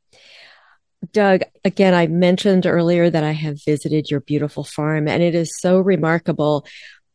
Doug, 1.13 1.41
again, 1.65 1.95
I 1.95 2.07
mentioned 2.07 2.67
earlier 2.67 3.09
that 3.09 3.25
I 3.25 3.33
have 3.33 3.65
visited 3.65 4.11
your 4.11 4.21
beautiful 4.21 4.65
farm, 4.65 5.09
and 5.09 5.23
it 5.23 5.35
is 5.35 5.57
so 5.59 5.79
remarkable, 5.79 6.67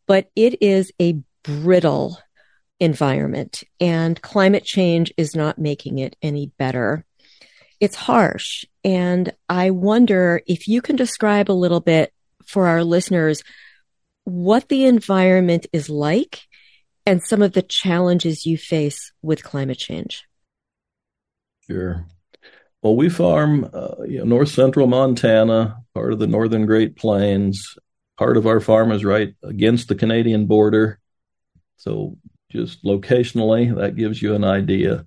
but 0.08 0.32
it 0.36 0.64
is 0.64 0.92
a 1.00 1.22
brittle 1.44 2.18
environment 2.80 3.64
and 3.80 4.22
climate 4.22 4.64
change 4.64 5.14
is 5.18 5.36
not 5.36 5.58
making 5.58 6.00
it 6.00 6.16
any 6.22 6.52
better. 6.58 7.06
It's 7.80 7.96
harsh. 7.96 8.66
And 8.84 9.34
I 9.50 9.70
wonder 9.70 10.42
if 10.48 10.68
you 10.68 10.82
can 10.82 10.96
describe 10.96 11.50
a 11.50 11.54
little 11.54 11.80
bit 11.80 12.14
for 12.46 12.68
our 12.68 12.84
listeners 12.84 13.44
what 14.26 14.70
the 14.70 14.86
environment 14.86 15.68
is 15.74 15.90
like 15.90 16.42
and 17.06 17.22
some 17.22 17.42
of 17.42 17.54
the 17.54 17.62
challenges 17.62 18.46
you 18.46 18.58
face 18.58 19.12
with 19.22 19.44
climate 19.44 19.78
change. 19.78 20.24
Sure. 21.68 22.06
Well, 22.82 22.96
we 22.96 23.10
farm 23.10 23.70
uh, 23.74 24.04
you 24.08 24.20
know, 24.20 24.26
north 24.26 24.50
central 24.50 24.88
Montana, 24.88 25.78
part 25.94 26.14
of 26.14 26.20
the 26.20 26.28
northern 26.28 26.66
Great 26.66 26.96
Plains. 26.96 27.76
Part 28.18 28.38
of 28.38 28.46
our 28.46 28.60
farm 28.60 28.92
is 28.92 29.04
right 29.04 29.34
against 29.42 29.88
the 29.88 29.96
Canadian 29.96 30.46
border. 30.46 31.00
So 31.78 32.18
just 32.50 32.84
locationally, 32.84 33.76
that 33.76 33.96
gives 33.96 34.22
you 34.22 34.36
an 34.36 34.44
idea. 34.44 35.06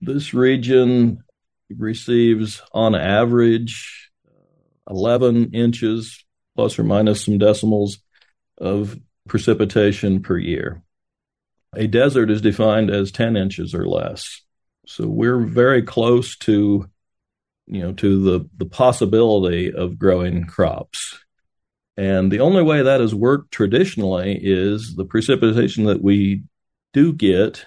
This 0.00 0.34
region 0.34 1.22
receives, 1.70 2.62
on 2.72 2.94
average, 2.94 4.10
uh, 4.26 4.92
11 4.92 5.54
inches 5.54 6.24
plus 6.54 6.78
or 6.78 6.84
minus 6.84 7.24
some 7.24 7.38
decimals 7.38 7.98
of 8.58 8.98
precipitation 9.28 10.22
per 10.22 10.38
year. 10.38 10.82
A 11.74 11.86
desert 11.86 12.30
is 12.30 12.40
defined 12.40 12.90
as 12.90 13.12
10 13.12 13.36
inches 13.36 13.74
or 13.74 13.86
less. 13.86 14.42
So 14.86 15.06
we're 15.06 15.40
very 15.40 15.82
close 15.82 16.36
to, 16.38 16.88
you 17.66 17.82
know, 17.82 17.92
to 17.94 18.22
the, 18.22 18.48
the 18.56 18.66
possibility 18.66 19.72
of 19.72 19.98
growing 19.98 20.46
crops. 20.46 21.18
And 21.96 22.30
the 22.30 22.40
only 22.40 22.62
way 22.62 22.82
that 22.82 23.00
has 23.00 23.14
worked 23.14 23.52
traditionally 23.52 24.38
is 24.40 24.94
the 24.96 25.04
precipitation 25.04 25.84
that 25.84 26.02
we 26.02 26.42
do 26.92 27.12
get 27.12 27.66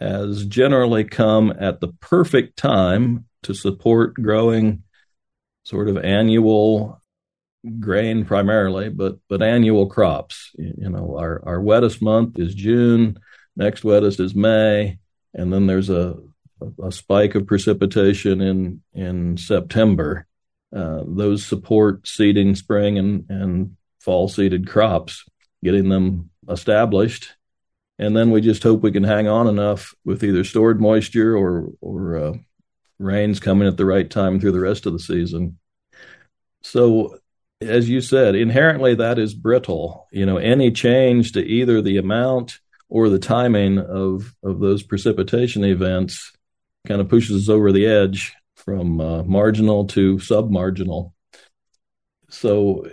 has 0.00 0.44
generally 0.46 1.04
come 1.04 1.52
at 1.58 1.80
the 1.80 1.88
perfect 2.00 2.56
time 2.56 3.26
to 3.42 3.54
support 3.54 4.14
growing 4.14 4.82
sort 5.64 5.88
of 5.88 5.98
annual 5.98 7.00
grain 7.80 8.24
primarily, 8.24 8.88
but 8.88 9.18
but 9.28 9.42
annual 9.42 9.86
crops. 9.86 10.52
You 10.56 10.90
know, 10.90 11.16
our 11.18 11.42
our 11.44 11.60
wettest 11.60 12.00
month 12.00 12.38
is 12.38 12.54
June, 12.54 13.18
next 13.56 13.84
wettest 13.84 14.20
is 14.20 14.34
May, 14.34 14.98
and 15.34 15.52
then 15.52 15.66
there's 15.66 15.90
a 15.90 16.16
a 16.82 16.92
spike 16.92 17.34
of 17.34 17.46
precipitation 17.46 18.40
in 18.40 18.82
in 18.94 19.36
September. 19.36 20.26
Uh, 20.76 21.02
those 21.06 21.46
support 21.46 22.06
seeding 22.06 22.54
spring 22.54 22.98
and, 22.98 23.24
and 23.30 23.76
fall 23.98 24.28
seeded 24.28 24.68
crops, 24.68 25.24
getting 25.64 25.88
them 25.88 26.28
established. 26.50 27.34
And 27.98 28.14
then 28.14 28.30
we 28.30 28.42
just 28.42 28.62
hope 28.62 28.82
we 28.82 28.92
can 28.92 29.04
hang 29.04 29.26
on 29.26 29.48
enough 29.48 29.94
with 30.04 30.22
either 30.22 30.44
stored 30.44 30.78
moisture 30.78 31.34
or, 31.34 31.70
or 31.80 32.16
uh, 32.18 32.32
rains 32.98 33.40
coming 33.40 33.66
at 33.66 33.78
the 33.78 33.86
right 33.86 34.10
time 34.10 34.38
through 34.38 34.52
the 34.52 34.60
rest 34.60 34.84
of 34.84 34.92
the 34.92 34.98
season. 34.98 35.58
So, 36.62 37.20
as 37.62 37.88
you 37.88 38.02
said, 38.02 38.34
inherently 38.34 38.94
that 38.96 39.18
is 39.18 39.32
brittle. 39.32 40.06
You 40.12 40.26
know, 40.26 40.36
any 40.36 40.70
change 40.72 41.32
to 41.32 41.40
either 41.42 41.80
the 41.80 41.96
amount 41.96 42.60
or 42.90 43.08
the 43.08 43.18
timing 43.18 43.78
of, 43.78 44.34
of 44.44 44.60
those 44.60 44.82
precipitation 44.82 45.64
events 45.64 46.32
kind 46.86 47.00
of 47.00 47.08
pushes 47.08 47.44
us 47.44 47.48
over 47.48 47.72
the 47.72 47.86
edge 47.86 48.34
from 48.66 49.00
uh, 49.00 49.22
marginal 49.22 49.86
to 49.86 50.16
submarginal. 50.16 51.12
So 52.28 52.86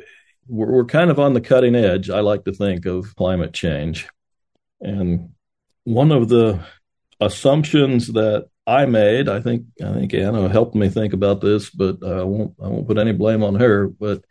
we're, 0.47 0.71
we're 0.71 0.86
kind 0.86 1.09
of 1.09 1.19
on 1.19 1.33
the 1.33 1.41
cutting 1.41 1.75
edge, 1.75 2.09
I 2.09 2.21
like 2.21 2.45
to 2.45 2.53
think, 2.53 2.86
of 2.86 3.15
climate 3.15 3.53
change. 3.53 4.07
And 4.79 5.31
one 5.83 6.12
of 6.12 6.29
the 6.29 6.63
assumptions 7.19 8.07
that 8.13 8.47
I 8.67 8.86
made, 8.86 9.27
I 9.27 9.41
think, 9.41 9.65
I 9.83 9.93
think 9.93 10.13
Anna 10.13 10.47
helped 10.47 10.75
me 10.75 10.89
think 10.89 11.13
about 11.13 11.41
this, 11.41 11.69
but 11.69 11.97
I 12.05 12.23
won't, 12.23 12.53
I 12.63 12.67
won't 12.67 12.88
put 12.88 12.99
any 12.99 13.12
blame 13.12 13.43
on 13.43 13.55
her. 13.55 13.88
But 13.88 14.23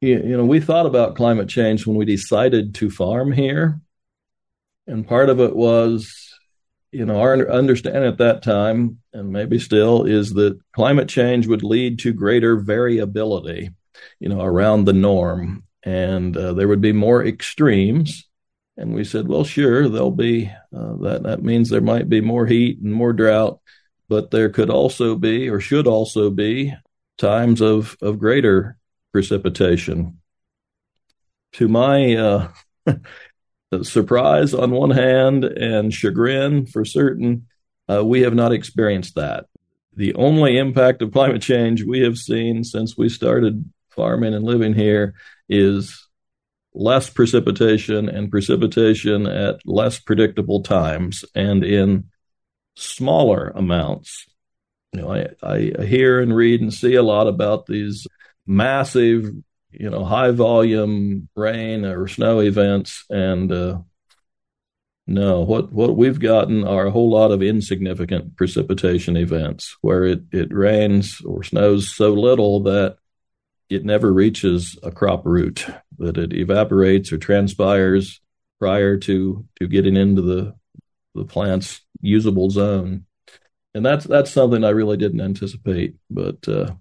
you 0.00 0.36
know, 0.36 0.44
we 0.44 0.60
thought 0.60 0.86
about 0.86 1.16
climate 1.16 1.48
change 1.48 1.86
when 1.86 1.96
we 1.96 2.04
decided 2.04 2.74
to 2.76 2.90
farm 2.90 3.32
here, 3.32 3.80
and 4.86 5.08
part 5.08 5.28
of 5.28 5.40
it 5.40 5.56
was 5.56 6.27
you 6.90 7.04
know, 7.04 7.20
our 7.20 7.50
understanding 7.50 8.04
at 8.04 8.18
that 8.18 8.42
time, 8.42 8.98
and 9.12 9.30
maybe 9.30 9.58
still, 9.58 10.04
is 10.04 10.32
that 10.34 10.58
climate 10.72 11.08
change 11.08 11.46
would 11.46 11.62
lead 11.62 11.98
to 12.00 12.12
greater 12.12 12.56
variability, 12.56 13.70
you 14.20 14.28
know, 14.28 14.40
around 14.40 14.84
the 14.84 14.92
norm, 14.92 15.64
and 15.82 16.36
uh, 16.36 16.52
there 16.54 16.68
would 16.68 16.80
be 16.80 16.92
more 16.92 17.24
extremes. 17.24 18.28
And 18.76 18.94
we 18.94 19.04
said, 19.04 19.26
well, 19.26 19.44
sure, 19.44 19.88
there'll 19.88 20.12
be 20.12 20.46
uh, 20.74 20.96
that. 21.02 21.24
That 21.24 21.42
means 21.42 21.68
there 21.68 21.80
might 21.80 22.08
be 22.08 22.20
more 22.20 22.46
heat 22.46 22.78
and 22.80 22.92
more 22.92 23.12
drought, 23.12 23.60
but 24.08 24.30
there 24.30 24.50
could 24.50 24.70
also 24.70 25.16
be, 25.16 25.48
or 25.48 25.60
should 25.60 25.86
also 25.86 26.30
be, 26.30 26.74
times 27.18 27.60
of 27.60 27.96
of 28.00 28.18
greater 28.18 28.78
precipitation. 29.12 30.20
To 31.54 31.68
my 31.68 32.14
uh, 32.14 32.48
surprise 33.82 34.54
on 34.54 34.70
one 34.70 34.90
hand 34.90 35.44
and 35.44 35.92
chagrin 35.92 36.66
for 36.66 36.84
certain, 36.84 37.46
uh, 37.90 38.04
we 38.04 38.22
have 38.22 38.34
not 38.34 38.52
experienced 38.52 39.14
that. 39.14 39.46
The 39.94 40.14
only 40.14 40.58
impact 40.58 41.02
of 41.02 41.12
climate 41.12 41.42
change 41.42 41.82
we 41.82 42.00
have 42.00 42.16
seen 42.16 42.64
since 42.64 42.96
we 42.96 43.08
started 43.08 43.64
farming 43.90 44.34
and 44.34 44.44
living 44.44 44.74
here 44.74 45.14
is 45.48 46.06
less 46.72 47.10
precipitation 47.10 48.08
and 48.08 48.30
precipitation 48.30 49.26
at 49.26 49.56
less 49.66 49.98
predictable 49.98 50.62
times 50.62 51.24
and 51.34 51.64
in 51.64 52.04
smaller 52.76 53.48
amounts. 53.56 54.26
You 54.92 55.02
know, 55.02 55.12
I, 55.12 55.28
I 55.42 55.84
hear 55.84 56.20
and 56.20 56.34
read 56.34 56.60
and 56.60 56.72
see 56.72 56.94
a 56.94 57.02
lot 57.02 57.26
about 57.26 57.66
these 57.66 58.06
massive 58.46 59.30
you 59.70 59.90
know 59.90 60.04
high 60.04 60.30
volume 60.30 61.28
rain 61.34 61.84
or 61.84 62.08
snow 62.08 62.40
events. 62.40 63.04
And 63.10 63.50
uh, 63.52 63.78
no 65.06 65.40
what 65.40 65.72
what 65.72 65.96
we've 65.96 66.20
gotten 66.20 66.64
are 66.64 66.86
a 66.86 66.90
whole 66.90 67.10
lot 67.10 67.30
of 67.30 67.42
insignificant 67.42 68.36
precipitation 68.36 69.16
events 69.16 69.76
where 69.80 70.04
it 70.04 70.20
it 70.32 70.52
rains 70.52 71.20
or 71.24 71.42
snows 71.42 71.94
so 71.94 72.12
little 72.12 72.62
that 72.64 72.98
it 73.70 73.84
never 73.84 74.12
reaches 74.12 74.78
a 74.82 74.90
crop 74.90 75.26
root 75.26 75.66
that 75.98 76.16
it 76.16 76.32
evaporates 76.32 77.12
or 77.12 77.18
transpires 77.18 78.20
prior 78.58 78.96
to 78.96 79.46
to 79.58 79.66
getting 79.66 79.96
into 79.96 80.22
the 80.22 80.54
the 81.14 81.24
plant's 81.24 81.80
usable 82.00 82.50
zone. 82.50 83.04
And 83.74 83.84
that's 83.84 84.04
that's 84.04 84.30
something 84.30 84.64
I 84.64 84.70
really 84.70 84.96
didn't 84.96 85.20
anticipate 85.20 85.96
but 86.10 86.46
uh, 86.48 86.72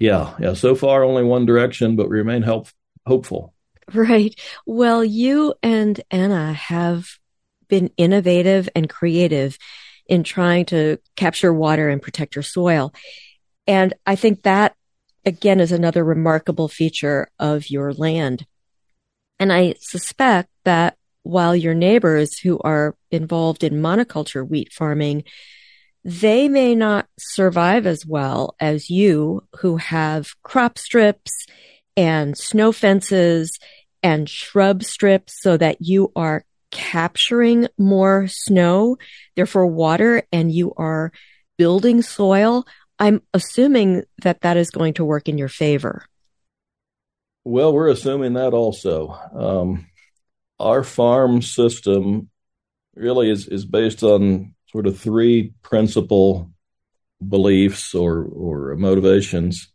yeah, 0.00 0.34
yeah. 0.40 0.54
So 0.54 0.74
far, 0.74 1.04
only 1.04 1.22
one 1.22 1.46
direction, 1.46 1.94
but 1.94 2.08
we 2.08 2.16
remain 2.16 2.42
help, 2.42 2.68
hopeful. 3.06 3.54
Right. 3.92 4.34
Well, 4.66 5.04
you 5.04 5.54
and 5.62 6.00
Anna 6.10 6.52
have 6.54 7.06
been 7.68 7.90
innovative 7.96 8.68
and 8.74 8.88
creative 8.88 9.58
in 10.06 10.24
trying 10.24 10.64
to 10.66 10.98
capture 11.16 11.52
water 11.52 11.88
and 11.88 12.02
protect 12.02 12.34
your 12.34 12.42
soil. 12.42 12.92
And 13.66 13.94
I 14.06 14.16
think 14.16 14.42
that 14.42 14.74
again 15.24 15.60
is 15.60 15.70
another 15.70 16.02
remarkable 16.02 16.66
feature 16.68 17.28
of 17.38 17.70
your 17.70 17.92
land. 17.92 18.46
And 19.38 19.52
I 19.52 19.74
suspect 19.80 20.48
that 20.64 20.96
while 21.22 21.54
your 21.54 21.74
neighbors 21.74 22.38
who 22.38 22.58
are 22.60 22.96
involved 23.10 23.62
in 23.62 23.74
monoculture 23.74 24.48
wheat 24.48 24.72
farming 24.72 25.24
they 26.04 26.48
may 26.48 26.74
not 26.74 27.06
survive 27.18 27.86
as 27.86 28.06
well 28.06 28.54
as 28.58 28.88
you 28.88 29.44
who 29.56 29.76
have 29.76 30.34
crop 30.42 30.78
strips 30.78 31.46
and 31.96 32.36
snow 32.36 32.72
fences 32.72 33.58
and 34.02 34.28
shrub 34.28 34.82
strips 34.82 35.42
so 35.42 35.56
that 35.56 35.76
you 35.80 36.10
are 36.16 36.44
capturing 36.70 37.66
more 37.76 38.26
snow, 38.28 38.96
therefore 39.36 39.66
water, 39.66 40.22
and 40.32 40.52
you 40.52 40.72
are 40.76 41.12
building 41.58 42.00
soil. 42.00 42.64
I'm 42.98 43.22
assuming 43.34 44.04
that 44.22 44.40
that 44.42 44.56
is 44.56 44.70
going 44.70 44.94
to 44.94 45.04
work 45.04 45.28
in 45.28 45.36
your 45.36 45.48
favor. 45.48 46.06
Well, 47.44 47.72
we're 47.72 47.88
assuming 47.88 48.34
that 48.34 48.52
also. 48.52 49.18
Um, 49.34 49.86
our 50.58 50.84
farm 50.84 51.42
system 51.42 52.30
really 52.94 53.30
is, 53.30 53.48
is 53.48 53.64
based 53.64 54.02
on 54.02 54.54
sort 54.70 54.86
of 54.86 54.98
three 54.98 55.52
principal 55.62 56.50
beliefs 57.26 57.94
or, 57.94 58.24
or 58.24 58.76
motivations. 58.76 59.68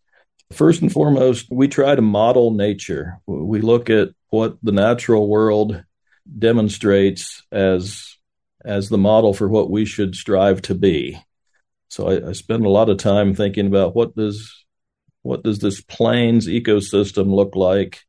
First 0.51 0.81
and 0.81 0.91
foremost, 0.91 1.47
we 1.51 1.67
try 1.67 1.95
to 1.95 2.01
model 2.01 2.51
nature. 2.51 3.19
We 3.25 3.61
look 3.61 3.89
at 3.89 4.09
what 4.29 4.57
the 4.63 4.71
natural 4.71 5.27
world 5.27 5.83
demonstrates 6.37 7.43
as 7.51 8.15
as 8.63 8.89
the 8.89 8.97
model 8.97 9.33
for 9.33 9.47
what 9.47 9.69
we 9.69 9.85
should 9.85 10.15
strive 10.15 10.59
to 10.63 10.73
be. 10.73 11.19
So 11.87 12.09
I, 12.09 12.29
I 12.29 12.31
spend 12.31 12.65
a 12.65 12.69
lot 12.69 12.89
of 12.89 12.97
time 12.97 13.35
thinking 13.35 13.67
about 13.67 13.95
what 13.95 14.15
does 14.15 14.65
what 15.21 15.43
does 15.43 15.59
this 15.59 15.81
plains 15.81 16.47
ecosystem 16.47 17.33
look 17.33 17.55
like, 17.55 18.03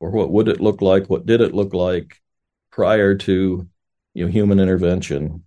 or 0.00 0.10
what 0.10 0.30
would 0.30 0.48
it 0.48 0.60
look 0.60 0.82
like? 0.82 1.08
What 1.08 1.24
did 1.24 1.40
it 1.40 1.54
look 1.54 1.72
like 1.72 2.20
prior 2.70 3.14
to 3.14 3.66
you 4.14 4.24
know 4.24 4.30
human 4.30 4.60
intervention? 4.60 5.45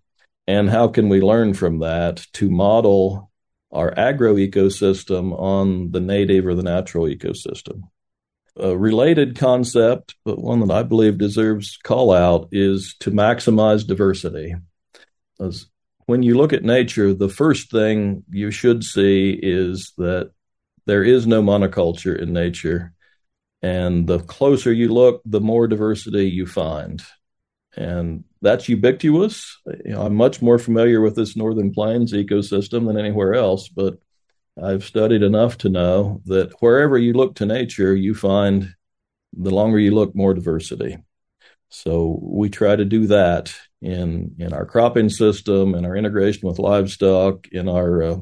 And 0.50 0.68
how 0.68 0.88
can 0.88 1.10
we 1.10 1.22
learn 1.22 1.54
from 1.54 1.78
that 1.82 2.26
to 2.34 2.50
model 2.50 3.30
our 3.72 3.94
agro 3.96 4.34
ecosystem 4.34 5.32
on 5.40 5.92
the 5.92 6.00
native 6.00 6.48
or 6.48 6.56
the 6.56 6.64
natural 6.64 7.06
ecosystem? 7.06 7.84
A 8.56 8.76
related 8.76 9.38
concept, 9.38 10.16
but 10.26 10.42
one 10.42 10.62
that 10.62 10.72
I 10.72 10.82
believe 10.82 11.20
deserves 11.20 11.78
call 11.84 12.12
out, 12.12 12.50
is 12.52 12.96
to 13.02 13.12
maximize 13.12 13.86
diversity. 13.86 14.56
As 15.40 15.68
when 16.08 16.24
you 16.24 16.36
look 16.36 16.52
at 16.52 16.64
nature, 16.64 17.14
the 17.14 17.30
first 17.30 17.70
thing 17.70 18.24
you 18.32 18.50
should 18.50 18.84
see 18.84 19.40
is 19.40 19.94
that 20.00 20.32
there 20.88 21.04
is 21.04 21.28
no 21.28 21.44
monoculture 21.44 22.20
in 22.20 22.34
nature. 22.34 22.92
And 23.62 24.08
the 24.08 24.18
closer 24.18 24.74
you 24.74 24.92
look, 24.92 25.22
the 25.26 25.42
more 25.42 25.68
diversity 25.68 26.28
you 26.28 26.48
find. 26.48 27.04
And 27.78 28.24
that's 28.42 28.70
ubiquitous. 28.70 29.60
You 29.86 29.94
know, 29.94 30.02
I'm 30.04 30.16
much 30.16 30.42
more 30.42 30.60
familiar 30.60 31.02
with 31.02 31.16
this 31.16 31.36
Northern 31.36 31.72
Plains 31.72 32.14
ecosystem 32.14 32.88
than 32.88 32.98
anywhere 32.98 33.34
else, 33.34 33.68
but 33.70 34.00
I've 34.62 34.84
studied 34.84 35.24
enough 35.24 35.58
to 35.60 35.70
know 35.70 36.22
that 36.26 36.52
wherever 36.60 36.98
you 36.98 37.14
look 37.14 37.36
to 37.36 37.46
nature, 37.46 37.96
you 37.96 38.14
find 38.14 38.76
the 39.34 39.52
longer 39.52 39.80
you 39.80 39.94
look, 39.94 40.16
more 40.16 40.34
diversity. 40.34 40.98
So 41.70 42.20
we 42.22 42.50
try 42.50 42.76
to 42.76 42.86
do 42.86 43.08
that 43.08 43.54
in 43.82 44.36
in 44.40 44.54
our 44.54 44.66
cropping 44.66 45.10
system, 45.10 45.76
in 45.76 45.86
our 45.86 45.96
integration 45.96 46.48
with 46.48 46.60
livestock, 46.60 47.48
in 47.50 47.70
our 47.70 48.04
uh, 48.04 48.18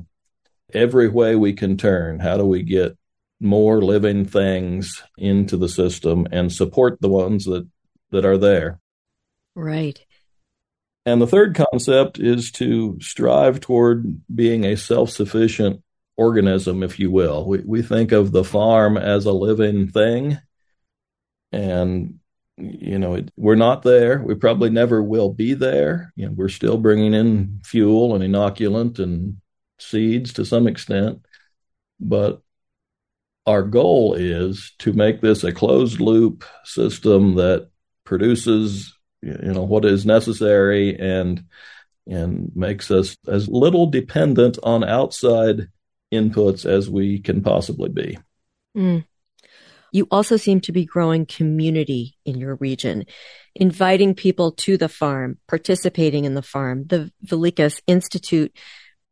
every 0.74 1.08
way 1.08 1.36
we 1.36 1.54
can 1.54 1.78
turn. 1.78 2.20
How 2.20 2.38
do 2.38 2.46
we 2.46 2.64
get 2.64 2.98
more 3.40 3.82
living 3.82 4.26
things 4.26 5.02
into 5.18 5.58
the 5.58 5.70
system 5.70 6.28
and 6.32 6.52
support 6.52 7.00
the 7.02 7.10
ones 7.10 7.46
that, 7.46 7.68
that 8.12 8.26
are 8.26 8.38
there? 8.38 8.80
Right. 9.56 10.04
And 11.08 11.22
the 11.22 11.28
third 11.28 11.56
concept 11.56 12.20
is 12.20 12.52
to 12.52 13.00
strive 13.00 13.62
toward 13.62 14.22
being 14.36 14.66
a 14.66 14.76
self 14.76 15.10
sufficient 15.10 15.82
organism, 16.18 16.84
if 16.84 17.00
you 17.00 17.10
will. 17.10 17.48
We, 17.48 17.60
we 17.60 17.82
think 17.82 18.12
of 18.12 18.34
the 18.34 18.44
farm 18.44 18.98
as 18.98 19.24
a 19.24 19.32
living 19.32 19.88
thing. 19.88 20.38
And, 21.54 22.20
you 22.58 23.00
know, 23.00 23.14
it, 23.14 23.32
we're 23.38 23.56
not 23.56 23.84
there. 23.84 24.22
We 24.22 24.36
probably 24.36 24.70
never 24.70 25.02
will 25.02 25.34
be 25.34 25.54
there. 25.54 26.12
You 26.18 26.26
know, 26.26 26.34
we're 26.34 26.50
still 26.50 26.78
bringing 26.78 27.14
in 27.14 27.62
fuel 27.64 28.14
and 28.14 28.22
inoculant 28.22 29.00
and 29.00 29.38
seeds 29.80 30.34
to 30.34 30.44
some 30.44 30.68
extent, 30.68 31.26
but 32.02 32.42
our 33.46 33.64
goal 33.64 34.14
is 34.14 34.74
to 34.80 34.92
make 34.92 35.22
this 35.22 35.46
a 35.46 35.54
closed 35.54 36.02
loop 36.02 36.44
system 36.66 37.36
that 37.36 37.70
produces 38.04 38.97
you 39.22 39.54
know 39.54 39.64
what 39.64 39.86
is 39.86 40.06
necessary 40.06 40.98
and 40.98 41.44
and 42.06 42.52
makes 42.56 42.90
us 42.90 43.18
as 43.28 43.48
little 43.48 43.88
dependent 43.88 44.58
on 44.64 44.84
outside 44.84 45.68
inputs 46.14 46.66
as 46.66 46.90
we 46.90 47.20
can 47.20 47.42
possibly 47.42 47.90
be. 47.90 48.18
Mm. 48.78 49.06
You 49.92 50.08
also 50.12 50.38
seem 50.38 50.62
to 50.62 50.72
be 50.72 50.86
growing 50.86 51.26
community 51.26 52.16
in 52.26 52.38
your 52.38 52.56
region, 52.56 53.06
inviting 53.56 54.16
people 54.16 54.52
to 54.52 54.78
the 54.78 54.90
farm, 54.90 55.38
participating 55.48 56.26
in 56.26 56.34
the 56.34 56.42
farm. 56.42 56.86
The 56.88 57.12
Vilicus 57.22 57.82
Institute 57.88 58.56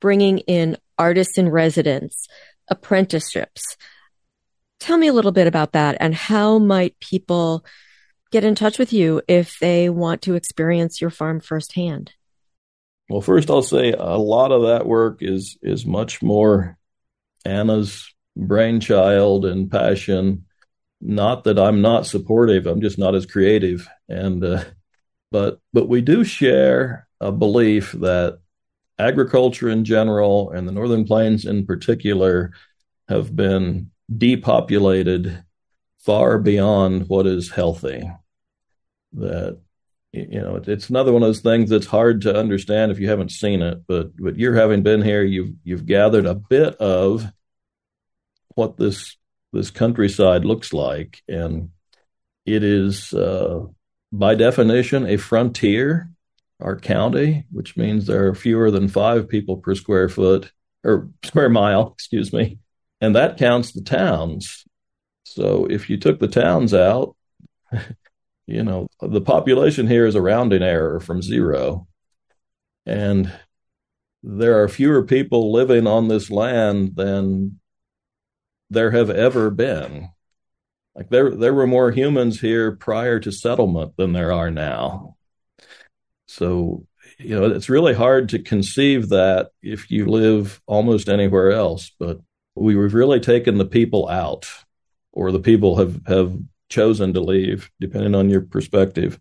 bringing 0.02 0.40
in 0.40 0.78
artists 0.98 1.38
in 1.38 1.50
residence, 1.50 2.28
apprenticeships. 2.70 3.78
Tell 4.80 4.98
me 4.98 5.08
a 5.08 5.14
little 5.14 5.32
bit 5.32 5.48
about 5.48 5.72
that 5.72 5.98
and 6.00 6.14
how 6.14 6.60
might 6.60 7.00
people 7.00 7.66
get 8.32 8.44
in 8.44 8.56
touch 8.56 8.80
with 8.80 8.92
you 8.92 9.22
if 9.28 9.60
they 9.60 9.90
want 9.90 10.22
to 10.24 10.36
experience 10.36 11.00
your 11.02 11.10
farm 11.10 11.40
firsthand? 11.40 12.14
Well, 13.10 13.22
first 13.22 13.50
I'll 13.50 13.62
say 13.62 13.94
a 13.94 14.18
lot 14.18 14.52
of 14.52 14.64
that 14.64 14.88
work 14.88 15.20
is 15.22 15.58
is 15.62 15.86
much 15.86 16.22
more 16.24 16.78
Anna's 17.46 18.14
brainchild 18.36 19.46
and 19.46 19.70
passion. 19.70 20.46
Not 21.02 21.44
that 21.44 21.60
I'm 21.60 21.82
not 21.82 22.08
supportive, 22.08 22.66
I'm 22.66 22.82
just 22.82 22.98
not 22.98 23.16
as 23.16 23.26
creative. 23.26 23.88
And 24.10 24.44
uh, 24.44 24.64
but 25.32 25.60
but 25.72 25.88
we 25.88 26.02
do 26.02 26.24
share 26.24 27.08
a 27.22 27.32
belief 27.32 27.92
that 27.94 28.40
agriculture 28.98 29.70
in 29.70 29.86
general 29.86 30.52
and 30.52 30.68
the 30.68 30.72
northern 30.72 31.06
plains 31.06 31.46
in 31.46 31.66
particular 31.66 32.54
have 33.08 33.36
been 33.36 33.92
depopulated 34.18 35.44
far 36.06 36.38
beyond 36.38 37.08
what 37.10 37.28
is 37.28 37.50
healthy. 37.50 38.10
That 39.14 39.60
you 40.12 40.40
know, 40.42 40.62
it's 40.66 40.90
another 40.90 41.12
one 41.12 41.24
of 41.24 41.28
those 41.28 41.42
things 41.42 41.70
that's 41.70 41.88
hard 41.88 42.22
to 42.22 42.38
understand 42.38 42.92
if 42.92 43.00
you 43.00 43.10
haven't 43.10 43.32
seen 43.32 43.62
it. 43.62 43.82
But 43.88 44.16
but 44.18 44.38
you're 44.38 44.56
having 44.56 44.84
been 44.84 45.02
here, 45.02 45.24
you've 45.24 45.54
you've 45.64 45.86
gathered 45.86 46.26
a 46.26 46.36
bit 46.36 46.76
of 46.76 47.26
what 48.56 48.78
this 48.78 49.18
this 49.52 49.72
countryside 49.72 50.46
looks 50.46 50.74
like, 50.74 51.22
and 51.28 51.72
it 52.46 52.64
is 52.64 53.14
uh, 53.14 53.66
by 54.12 54.36
definition 54.36 55.08
a 55.08 55.18
frontier 55.18 56.10
our 56.62 56.80
county, 56.80 57.46
which 57.52 57.76
means 57.76 58.06
there 58.06 58.28
are 58.28 58.36
fewer 58.36 58.72
than 58.72 58.88
five 58.88 59.28
people 59.28 59.58
per 59.58 59.76
square 59.76 60.10
foot 60.10 60.52
or 60.84 61.10
square 61.24 61.50
mile, 61.50 61.92
excuse 61.94 62.32
me. 62.32 62.60
And 63.02 63.16
that 63.16 63.38
counts 63.38 63.74
the 63.74 63.82
towns. 63.82 64.65
So 65.36 65.68
if 65.70 65.90
you 65.90 65.98
took 65.98 66.20
the 66.20 66.30
towns 66.30 66.74
out, 66.74 67.18
you 68.48 68.64
know, 68.64 68.88
the 69.02 69.20
population 69.20 69.86
here 69.86 70.06
is 70.06 70.16
a 70.16 70.22
rounding 70.22 70.64
error 70.64 71.02
from 71.02 71.22
zero. 71.22 71.88
And 72.86 73.34
there 74.24 74.64
are 74.64 74.70
fewer 74.70 75.04
people 75.04 75.52
living 75.52 75.88
on 75.88 76.08
this 76.08 76.32
land 76.32 76.96
than 76.96 77.60
there 78.70 78.92
have 78.92 79.10
ever 79.10 79.50
been. 79.50 80.08
Like 80.96 81.10
there 81.10 81.32
there 81.32 81.54
were 81.54 81.68
more 81.68 81.92
humans 81.92 82.40
here 82.40 82.72
prior 82.74 83.20
to 83.20 83.30
settlement 83.30 83.98
than 83.98 84.14
there 84.14 84.32
are 84.32 84.50
now. 84.50 85.18
So, 86.28 86.88
you 87.20 87.38
know, 87.38 87.48
it's 87.48 87.68
really 87.68 87.94
hard 87.94 88.30
to 88.30 88.40
conceive 88.40 89.10
that 89.10 89.50
if 89.62 89.92
you 89.92 90.06
live 90.06 90.62
almost 90.66 91.10
anywhere 91.10 91.52
else, 91.52 91.92
but 92.00 92.22
we've 92.56 92.94
really 92.94 93.20
taken 93.20 93.58
the 93.58 93.66
people 93.66 94.08
out 94.08 94.48
or 95.16 95.32
the 95.32 95.40
people 95.40 95.78
have, 95.78 96.00
have 96.06 96.38
chosen 96.70 97.14
to 97.14 97.22
leave, 97.22 97.72
depending 97.80 98.14
on 98.14 98.30
your 98.30 98.42
perspective. 98.42 99.20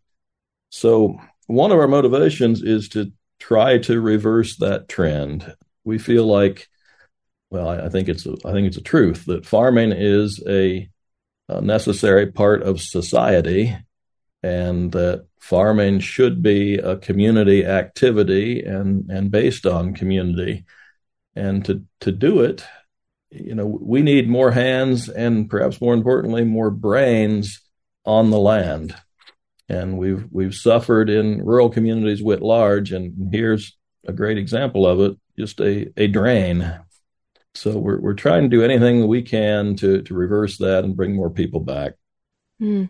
So 0.70 1.18
one 1.46 1.72
of 1.72 1.78
our 1.78 1.88
motivations 1.88 2.62
is 2.62 2.88
to 2.90 3.12
try 3.38 3.78
to 3.78 4.00
reverse 4.00 4.56
that 4.56 4.88
trend. 4.88 5.54
We 5.84 5.98
feel 5.98 6.26
like, 6.26 6.68
well, 7.50 7.68
I, 7.68 7.86
I 7.86 7.88
think 7.88 8.08
it's 8.08 8.26
a, 8.26 8.36
I 8.44 8.52
think 8.52 8.66
it's 8.66 8.76
a 8.76 8.82
truth 8.82 9.24
that 9.26 9.46
farming 9.46 9.92
is 9.92 10.42
a, 10.48 10.88
a 11.48 11.60
necessary 11.60 12.32
part 12.32 12.62
of 12.62 12.80
society, 12.80 13.76
and 14.42 14.92
that 14.92 15.26
farming 15.40 16.00
should 16.00 16.42
be 16.42 16.76
a 16.76 16.96
community 16.96 17.64
activity 17.66 18.62
and 18.64 19.10
and 19.10 19.30
based 19.30 19.66
on 19.66 19.94
community 19.94 20.64
and 21.36 21.64
to 21.66 21.84
to 22.00 22.10
do 22.10 22.40
it 22.40 22.64
you 23.34 23.54
know 23.54 23.66
we 23.66 24.02
need 24.02 24.28
more 24.28 24.50
hands 24.50 25.08
and 25.08 25.50
perhaps 25.50 25.80
more 25.80 25.94
importantly 25.94 26.44
more 26.44 26.70
brains 26.70 27.60
on 28.04 28.30
the 28.30 28.38
land 28.38 28.94
and 29.68 29.98
we've 29.98 30.26
we've 30.30 30.54
suffered 30.54 31.10
in 31.10 31.44
rural 31.44 31.68
communities 31.68 32.22
writ 32.22 32.42
large 32.42 32.92
and 32.92 33.32
here's 33.32 33.76
a 34.06 34.12
great 34.12 34.38
example 34.38 34.86
of 34.86 35.00
it 35.00 35.18
just 35.38 35.60
a, 35.60 35.90
a 35.96 36.06
drain. 36.06 36.80
So 37.54 37.78
we're 37.78 38.00
we're 38.00 38.14
trying 38.14 38.42
to 38.42 38.48
do 38.48 38.64
anything 38.64 39.06
we 39.06 39.22
can 39.22 39.76
to 39.76 40.02
to 40.02 40.14
reverse 40.14 40.58
that 40.58 40.84
and 40.84 40.96
bring 40.96 41.14
more 41.14 41.30
people 41.30 41.60
back. 41.60 41.94
Hmm. 42.58 42.84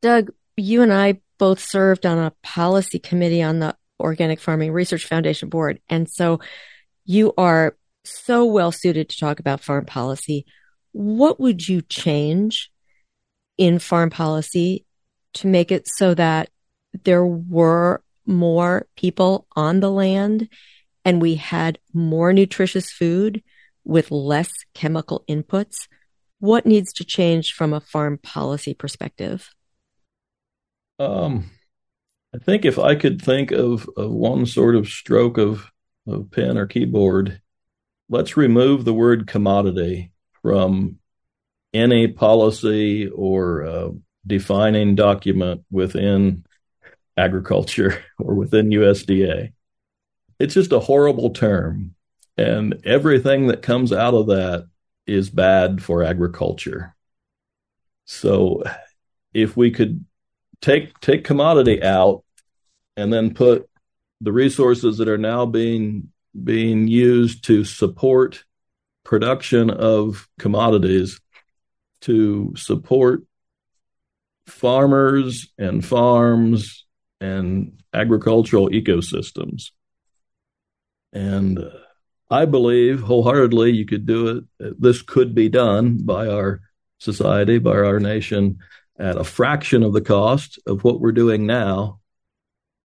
Doug, 0.00 0.30
you 0.56 0.82
and 0.82 0.92
I 0.92 1.20
both 1.38 1.60
served 1.60 2.06
on 2.06 2.18
a 2.18 2.32
policy 2.42 2.98
committee 2.98 3.42
on 3.42 3.58
the 3.58 3.76
Organic 4.00 4.40
Farming 4.40 4.72
Research 4.72 5.04
Foundation 5.04 5.48
board, 5.48 5.80
and 5.88 6.08
so 6.08 6.40
you 7.04 7.34
are 7.36 7.76
so 8.08 8.44
well 8.44 8.72
suited 8.72 9.08
to 9.08 9.18
talk 9.18 9.40
about 9.40 9.60
farm 9.60 9.84
policy. 9.84 10.46
What 10.92 11.38
would 11.40 11.68
you 11.68 11.82
change 11.82 12.70
in 13.56 13.78
farm 13.78 14.10
policy 14.10 14.86
to 15.34 15.46
make 15.46 15.70
it 15.70 15.88
so 15.88 16.14
that 16.14 16.50
there 17.04 17.24
were 17.24 18.02
more 18.26 18.86
people 18.96 19.46
on 19.56 19.80
the 19.80 19.90
land 19.90 20.48
and 21.04 21.22
we 21.22 21.36
had 21.36 21.78
more 21.92 22.32
nutritious 22.32 22.90
food 22.90 23.42
with 23.84 24.10
less 24.10 24.50
chemical 24.74 25.24
inputs? 25.28 25.88
What 26.40 26.66
needs 26.66 26.92
to 26.94 27.04
change 27.04 27.52
from 27.52 27.72
a 27.72 27.80
farm 27.80 28.18
policy 28.18 28.74
perspective? 28.74 29.50
Um, 30.98 31.50
I 32.34 32.38
think 32.38 32.64
if 32.64 32.78
I 32.78 32.94
could 32.94 33.22
think 33.22 33.50
of, 33.50 33.88
of 33.96 34.10
one 34.10 34.46
sort 34.46 34.76
of 34.76 34.88
stroke 34.88 35.38
of, 35.38 35.70
of 36.06 36.30
pen 36.30 36.58
or 36.58 36.66
keyboard, 36.66 37.40
let's 38.08 38.36
remove 38.36 38.84
the 38.84 38.94
word 38.94 39.26
commodity 39.26 40.12
from 40.42 40.98
any 41.74 42.08
policy 42.08 43.08
or 43.08 43.64
uh, 43.64 43.88
defining 44.26 44.94
document 44.94 45.62
within 45.70 46.44
agriculture 47.16 48.02
or 48.18 48.34
within 48.34 48.70
USDA. 48.70 49.52
It's 50.38 50.54
just 50.54 50.72
a 50.72 50.80
horrible 50.80 51.30
term. 51.30 51.94
And 52.36 52.80
everything 52.84 53.48
that 53.48 53.62
comes 53.62 53.92
out 53.92 54.14
of 54.14 54.28
that 54.28 54.68
is 55.06 55.28
bad 55.28 55.82
for 55.82 56.04
agriculture. 56.04 56.94
So 58.04 58.62
if 59.34 59.56
we 59.56 59.72
could 59.72 60.04
take 60.60 60.98
take 61.00 61.24
commodity 61.24 61.82
out 61.82 62.24
and 62.96 63.12
then 63.12 63.34
put 63.34 63.68
the 64.20 64.32
resources 64.32 64.98
that 64.98 65.08
are 65.08 65.18
now 65.18 65.46
being 65.46 66.12
being 66.44 66.88
used 66.88 67.44
to 67.44 67.64
support 67.64 68.44
production 69.04 69.70
of 69.70 70.28
commodities 70.38 71.20
to 72.02 72.54
support 72.56 73.24
farmers 74.46 75.52
and 75.58 75.84
farms 75.84 76.86
and 77.20 77.80
agricultural 77.92 78.68
ecosystems. 78.68 79.70
And 81.12 81.58
uh, 81.58 81.70
I 82.30 82.44
believe 82.44 83.00
wholeheartedly 83.00 83.72
you 83.72 83.86
could 83.86 84.06
do 84.06 84.28
it. 84.28 84.80
This 84.80 85.02
could 85.02 85.34
be 85.34 85.48
done 85.48 85.98
by 86.04 86.28
our 86.28 86.60
society, 86.98 87.58
by 87.58 87.76
our 87.76 87.98
nation, 87.98 88.58
at 88.98 89.16
a 89.16 89.24
fraction 89.24 89.82
of 89.82 89.92
the 89.92 90.00
cost 90.00 90.58
of 90.66 90.84
what 90.84 91.00
we're 91.00 91.12
doing 91.12 91.46
now 91.46 92.00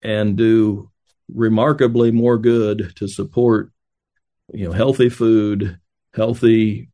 and 0.01 0.37
do 0.37 0.89
remarkably 1.33 2.11
more 2.11 2.37
good 2.37 2.93
to 2.95 3.07
support 3.07 3.71
you 4.53 4.65
know 4.65 4.71
healthy 4.71 5.09
food 5.09 5.79
healthy 6.13 6.89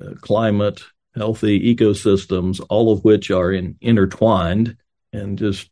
uh, 0.00 0.14
climate 0.20 0.82
healthy 1.16 1.74
ecosystems 1.74 2.64
all 2.68 2.92
of 2.92 3.04
which 3.04 3.30
are 3.30 3.52
in, 3.52 3.76
intertwined 3.80 4.76
and 5.12 5.38
just 5.38 5.70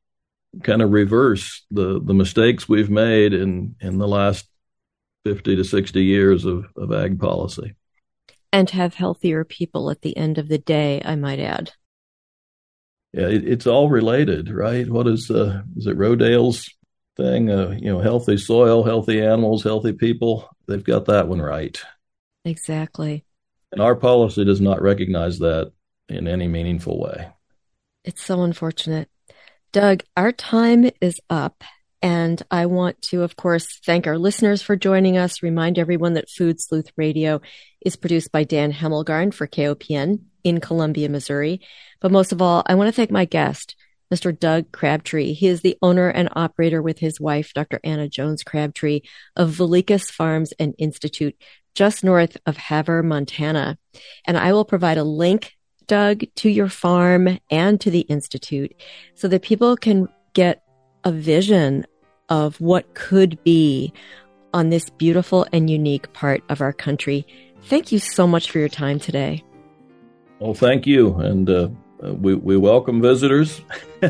kind 0.63 0.83
of 0.83 0.93
reverse 0.93 1.65
the 1.71 2.01
the 2.05 2.15
mistakes 2.15 2.69
we've 2.69 2.91
made 2.91 3.33
in 3.33 3.75
in 3.81 3.99
the 3.99 4.09
last 4.09 4.47
50 5.25 5.57
to 5.57 5.65
60 5.65 6.05
years 6.05 6.45
of 6.45 6.67
of 6.77 6.93
ag 6.93 7.19
policy. 7.19 7.75
And 8.53 8.69
have 8.71 8.95
healthier 8.95 9.45
people 9.45 9.91
at 9.91 10.03
the 10.03 10.17
end 10.17 10.39
of 10.39 10.49
the 10.49 10.59
day 10.59 11.01
i 11.05 11.17
might 11.17 11.41
add. 11.41 11.73
Yeah 13.13 13.29
it, 13.29 13.47
it's 13.49 13.67
all 13.67 13.89
related 13.89 14.51
right? 14.51 14.89
What 14.89 15.07
is 15.07 15.31
uh 15.31 15.63
is 15.77 15.87
it 15.87 15.97
rodale's 15.97 16.69
thing 17.17 17.51
uh 17.51 17.71
you 17.79 17.93
know 17.93 18.01
healthy 18.01 18.37
soil 18.37 18.83
healthy 18.83 19.21
animals 19.21 19.63
healthy 19.63 19.93
people 19.93 20.49
they've 20.67 20.85
got 20.85 21.07
that 21.07 21.29
one 21.29 21.43
right 21.43 21.83
exactly 22.45 23.25
and 23.71 23.81
our 23.81 23.95
policy 23.95 24.45
does 24.45 24.61
not 24.61 24.81
recognize 24.81 25.39
that 25.39 25.73
in 26.09 26.27
any 26.27 26.49
meaningful 26.49 26.99
way 27.01 27.29
it's 28.05 28.23
so 28.23 28.43
unfortunate 28.43 29.09
Doug, 29.73 30.03
our 30.19 30.33
time 30.33 30.91
is 31.01 31.19
up. 31.31 31.65
And 32.03 32.43
I 32.51 32.67
want 32.67 33.01
to, 33.03 33.23
of 33.23 33.37
course, 33.37 33.79
thank 33.87 34.07
our 34.07 34.19
listeners 34.19 34.61
for 34.61 34.77
joining 34.77 35.17
us. 35.17 35.43
Remind 35.43 35.79
everyone 35.79 36.15
that 36.15 36.29
Food 36.29 36.61
Sleuth 36.61 36.91
Radio 36.97 37.41
is 37.81 37.97
produced 37.97 38.33
by 38.33 38.45
Dan 38.45 38.73
Hemmelgarn 38.73 39.33
for 39.33 39.47
KOPN 39.47 40.25
in 40.45 40.61
Columbia, 40.61 41.09
Missouri. 41.09 41.61
But 42.01 42.13
most 42.13 42.33
of 42.33 42.43
all, 42.43 42.65
I 42.67 42.75
want 42.75 42.89
to 42.89 42.93
thank 42.93 43.11
my 43.11 43.25
guest, 43.25 43.77
Mr. 44.13 44.39
Doug 44.39 44.71
Crabtree. 44.73 45.33
He 45.33 45.47
is 45.47 45.63
the 45.63 45.79
owner 45.81 46.09
and 46.09 46.29
operator 46.37 46.83
with 46.83 46.99
his 46.99 47.19
wife, 47.19 47.53
Dr. 47.55 47.81
Anna 47.83 48.09
Jones 48.09 48.43
Crabtree 48.43 49.01
of 49.37 49.51
Vilicus 49.51 50.11
Farms 50.11 50.53
and 50.59 50.75
Institute, 50.77 51.35
just 51.75 52.05
north 52.05 52.37
of 52.45 52.57
Havre, 52.59 53.03
Montana. 53.03 53.79
And 54.27 54.37
I 54.37 54.53
will 54.53 54.67
provide 54.67 54.99
a 54.99 55.05
link 55.05 55.55
Doug, 55.87 56.23
to 56.37 56.49
your 56.49 56.69
farm 56.69 57.39
and 57.51 57.81
to 57.81 57.91
the 57.91 58.01
Institute 58.01 58.75
so 59.15 59.29
that 59.29 59.43
people 59.43 59.77
can 59.77 60.09
get 60.33 60.63
a 61.05 61.13
vision 61.13 61.85
of 62.29 62.61
what 62.61 62.95
could 62.95 63.43
be 63.45 63.93
on 64.55 64.71
this 64.71 64.89
beautiful 64.91 65.47
and 65.53 65.69
unique 65.69 66.13
part 66.13 66.43
of 66.49 66.61
our 66.61 66.73
country. 66.73 67.27
Thank 67.65 67.93
you 67.93 67.99
so 67.99 68.27
much 68.27 68.51
for 68.51 68.59
your 68.59 68.69
time 68.69 68.99
today. 68.99 69.45
Well, 70.39 70.55
thank 70.55 70.87
you. 70.87 71.15
And 71.17 71.49
uh, 71.49 71.69
uh, 72.05 72.15
we, 72.15 72.35
we 72.35 72.57
welcome 72.57 73.01
visitors. 73.01 73.63
uh, 74.03 74.09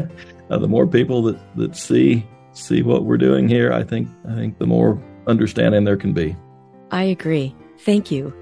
the 0.49 0.69
more 0.69 0.87
people 0.87 1.23
that, 1.23 1.57
that 1.57 1.77
see 1.77 2.27
see 2.55 2.83
what 2.83 3.05
we're 3.05 3.17
doing 3.17 3.49
here, 3.49 3.73
I 3.73 3.83
think 3.83 4.09
I 4.29 4.35
think 4.35 4.59
the 4.59 4.67
more 4.67 5.03
understanding 5.27 5.85
there 5.85 5.97
can 5.97 6.13
be. 6.13 6.37
I 6.91 7.05
agree. 7.05 7.55
Thank 7.79 8.11
you. 8.11 8.35